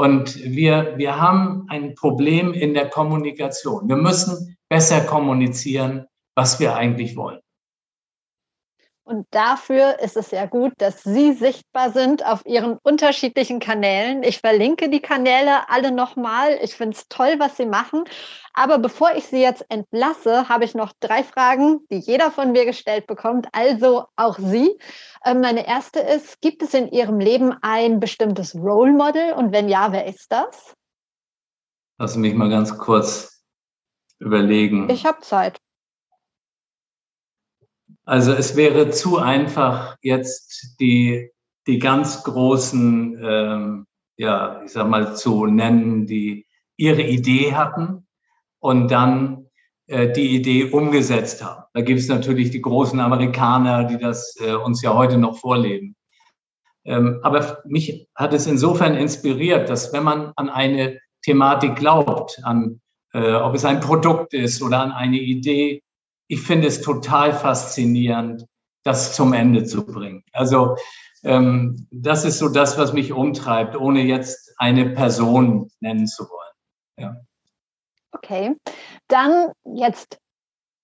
[0.00, 3.86] Und wir, wir haben ein Problem in der Kommunikation.
[3.86, 7.40] Wir müssen besser kommunizieren, was wir eigentlich wollen.
[9.10, 14.22] Und dafür ist es ja gut, dass Sie sichtbar sind auf Ihren unterschiedlichen Kanälen.
[14.22, 16.56] Ich verlinke die Kanäle alle nochmal.
[16.62, 18.04] Ich finde es toll, was Sie machen.
[18.54, 22.64] Aber bevor ich Sie jetzt entlasse, habe ich noch drei Fragen, die jeder von mir
[22.64, 23.48] gestellt bekommt.
[23.50, 24.78] Also auch Sie.
[25.24, 29.32] Ähm, meine erste ist, gibt es in Ihrem Leben ein bestimmtes Role Model?
[29.32, 30.72] Und wenn ja, wer ist das?
[31.98, 33.42] Lass mich mal ganz kurz
[34.20, 34.88] überlegen.
[34.88, 35.58] Ich habe Zeit.
[38.10, 41.30] Also es wäre zu einfach, jetzt die,
[41.68, 43.86] die ganz großen, ähm,
[44.16, 46.44] ja, ich sag mal, zu nennen, die
[46.76, 48.08] ihre Idee hatten
[48.58, 49.46] und dann
[49.86, 51.62] äh, die Idee umgesetzt haben.
[51.72, 55.94] Da gibt es natürlich die großen Amerikaner, die das äh, uns ja heute noch vorleben.
[56.84, 62.80] Ähm, aber mich hat es insofern inspiriert, dass wenn man an eine Thematik glaubt, an
[63.12, 65.84] äh, ob es ein Produkt ist oder an eine Idee,
[66.30, 68.46] ich finde es total faszinierend,
[68.84, 70.22] das zum Ende zu bringen.
[70.32, 70.76] Also
[71.24, 76.52] ähm, das ist so das, was mich umtreibt, ohne jetzt eine Person nennen zu wollen.
[76.98, 77.16] Ja.
[78.12, 78.54] Okay,
[79.08, 80.20] dann jetzt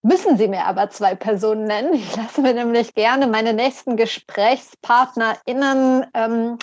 [0.02, 1.94] müssen Sie mir aber zwei Personen nennen.
[1.94, 6.58] Ich lasse mir nämlich gerne meine nächsten GesprächspartnerInnen ähm,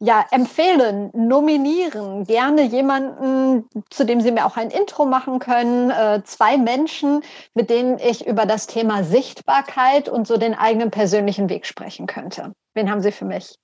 [0.00, 6.22] ja, empfehlen, nominieren, gerne jemanden, zu dem Sie mir auch ein Intro machen können, äh,
[6.24, 7.22] zwei Menschen,
[7.54, 12.52] mit denen ich über das Thema Sichtbarkeit und so den eigenen persönlichen Weg sprechen könnte.
[12.74, 13.56] Wen haben Sie für mich?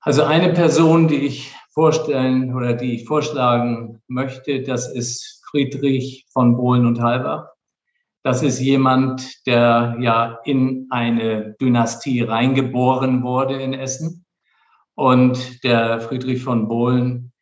[0.00, 6.56] Also eine Person, die ich vorstellen oder die ich vorschlagen möchte, das ist Friedrich von
[6.56, 7.46] Bohlen und Halbach.
[8.24, 14.24] Das ist jemand, der ja in eine Dynastie reingeboren wurde in Essen
[14.98, 17.32] und der Friedrich von Bohlen,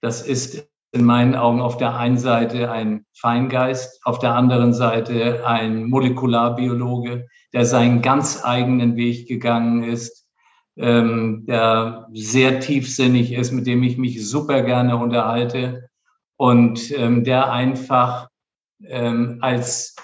[0.00, 5.46] das ist in meinen Augen auf der einen Seite ein Feingeist, auf der anderen Seite
[5.46, 10.26] ein Molekularbiologe, der seinen ganz eigenen Weg gegangen ist,
[10.78, 15.90] ähm, der sehr tiefsinnig ist, mit dem ich mich super gerne unterhalte
[16.38, 18.30] und ähm, der einfach
[18.86, 19.96] ähm, als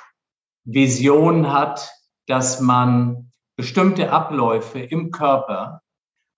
[0.64, 1.90] Vision hat,
[2.26, 5.80] dass man bestimmte Abläufe im Körper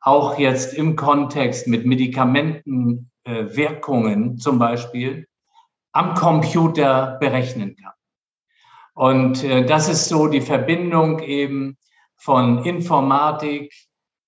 [0.01, 5.27] auch jetzt im Kontext mit Medikamentenwirkungen äh, zum Beispiel
[5.93, 7.93] am Computer berechnen kann.
[8.95, 11.77] Und äh, das ist so die Verbindung eben
[12.17, 13.73] von Informatik,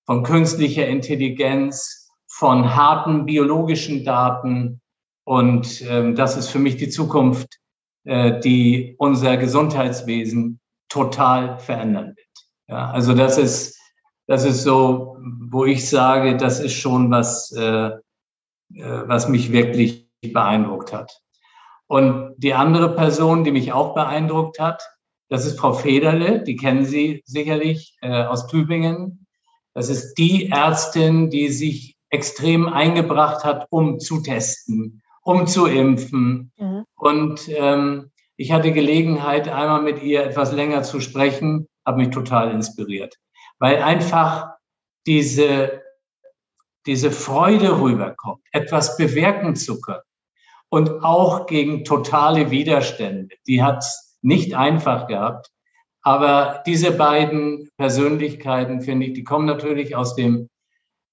[0.06, 4.80] von künstlicher Intelligenz, von harten biologischen Daten.
[5.24, 7.60] Und ähm, das ist für mich die Zukunft,
[8.04, 12.48] äh, die unser Gesundheitswesen total verändern wird.
[12.68, 13.78] Ja, also das ist,
[14.32, 15.18] das ist so,
[15.50, 17.98] wo ich sage, das ist schon was, äh, äh
[18.72, 21.20] was mich wirklich beeindruckt hat.
[21.86, 24.82] Und die andere Person, die mich auch beeindruckt hat,
[25.28, 29.26] das ist Frau Federle, die kennen Sie sicherlich äh, aus Tübingen.
[29.74, 36.52] Das ist die Ärztin, die sich extrem eingebracht hat, um zu testen, um zu impfen.
[36.56, 36.84] Mhm.
[36.94, 42.50] Und ähm, ich hatte Gelegenheit, einmal mit ihr etwas länger zu sprechen, habe mich total
[42.50, 43.18] inspiriert,
[43.62, 44.56] weil einfach
[45.06, 45.82] diese,
[46.84, 50.02] diese Freude rüberkommt, etwas bewirken zu können
[50.68, 53.36] und auch gegen totale Widerstände.
[53.46, 55.52] Die hat es nicht einfach gehabt.
[56.02, 60.48] Aber diese beiden Persönlichkeiten, finde ich, die kommen natürlich aus dem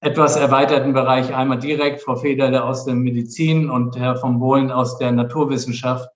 [0.02, 1.36] etwas erweiterten Bereich.
[1.36, 6.10] Einmal direkt Frau Federle aus der Medizin und Herr von Bohlen aus der Naturwissenschaft.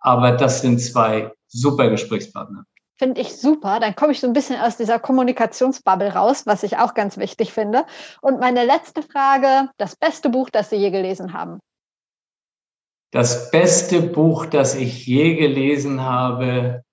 [0.00, 2.64] Aber das sind zwei super Gesprächspartner.
[2.98, 3.78] Finde ich super.
[3.80, 7.52] Dann komme ich so ein bisschen aus dieser Kommunikationsbubble raus, was ich auch ganz wichtig
[7.52, 7.84] finde.
[8.22, 11.60] Und meine letzte Frage, das beste Buch, das Sie je gelesen haben
[13.16, 16.84] das beste Buch, das ich je gelesen habe,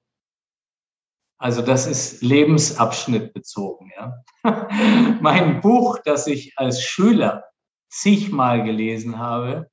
[1.38, 3.91] also das ist Lebensabschnitt bezogen.
[3.97, 4.24] Ja.
[5.22, 7.43] mein Buch, das ich als Schüler
[7.89, 9.70] zigmal gelesen habe,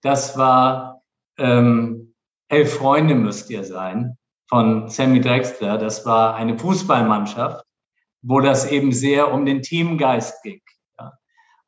[0.00, 1.02] das war
[1.36, 2.14] ähm,
[2.48, 4.16] Elf Freunde müsst ihr sein
[4.50, 5.78] von Sammy Drexler.
[5.78, 7.64] Das war eine Fußballmannschaft,
[8.20, 10.60] wo das eben sehr um den Teamgeist ging.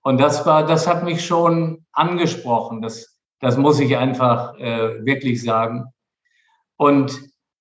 [0.03, 2.83] Und das war, das hat mich schon angesprochen.
[2.83, 3.12] Das
[3.43, 5.93] das muss ich einfach äh, wirklich sagen.
[6.76, 7.20] Und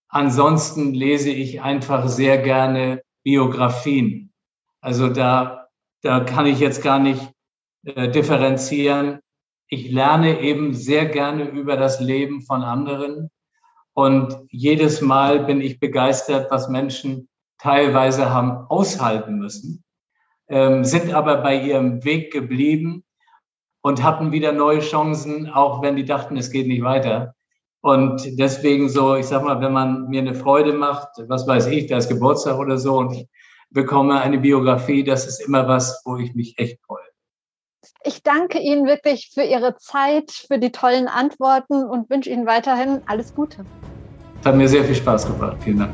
[0.09, 4.31] ansonsten lese ich einfach sehr gerne Biografien.
[4.79, 5.69] Also da,
[6.03, 7.31] da kann ich jetzt gar nicht
[7.83, 9.21] äh, differenzieren.
[9.69, 13.31] Ich lerne eben sehr gerne über das Leben von anderen.
[13.93, 17.27] Und jedes Mal bin ich begeistert, was Menschen
[17.57, 19.83] teilweise haben aushalten müssen,
[20.49, 23.03] ähm, sind aber bei ihrem Weg geblieben
[23.81, 27.35] und hatten wieder neue Chancen, auch wenn die dachten, es geht nicht weiter.
[27.81, 31.87] Und deswegen so, ich sag mal, wenn man mir eine Freude macht, was weiß ich,
[31.87, 33.27] da ist Geburtstag oder so und ich
[33.71, 37.10] bekomme eine Biografie, das ist immer was, wo ich mich echt freue.
[38.03, 43.01] Ich danke Ihnen wirklich für Ihre Zeit, für die tollen Antworten und wünsche Ihnen weiterhin
[43.05, 43.63] alles Gute.
[44.39, 45.57] Es hat mir sehr viel Spaß gemacht.
[45.63, 45.93] Vielen Dank.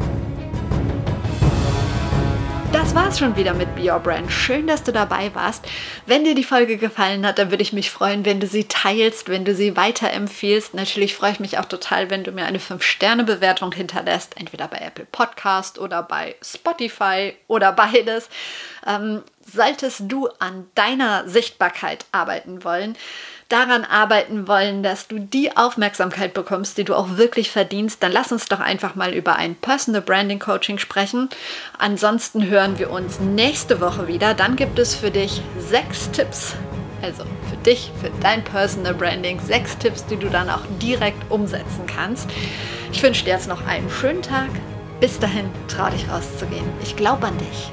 [2.72, 4.32] Das war's schon wieder mit Be Your Brand.
[4.32, 5.66] Schön, dass du dabei warst.
[6.06, 9.28] Wenn dir die Folge gefallen hat, dann würde ich mich freuen, wenn du sie teilst,
[9.28, 10.76] wenn du sie weiterempfiehlst.
[10.76, 15.08] Natürlich freue ich mich auch total, wenn du mir eine 5-Sterne-Bewertung hinterlässt, entweder bei Apple
[15.12, 18.30] Podcast oder bei Spotify oder beides.
[19.52, 22.98] Solltest du an deiner Sichtbarkeit arbeiten wollen,
[23.50, 28.32] daran arbeiten wollen, dass du die Aufmerksamkeit bekommst, die du auch wirklich verdienst, dann lass
[28.32, 31.30] uns doch einfach mal über ein Personal Branding Coaching sprechen.
[31.78, 34.34] Ansonsten hören wir uns nächste Woche wieder.
[34.34, 36.56] Dann gibt es für dich sechs Tipps,
[37.02, 41.86] also für dich, für dein Personal Branding, sechs Tipps, die du dann auch direkt umsetzen
[41.88, 42.30] kannst.
[42.92, 44.50] Ich wünsche dir jetzt noch einen schönen Tag.
[45.00, 46.66] Bis dahin, trau dich rauszugehen.
[46.82, 47.72] Ich glaube an dich.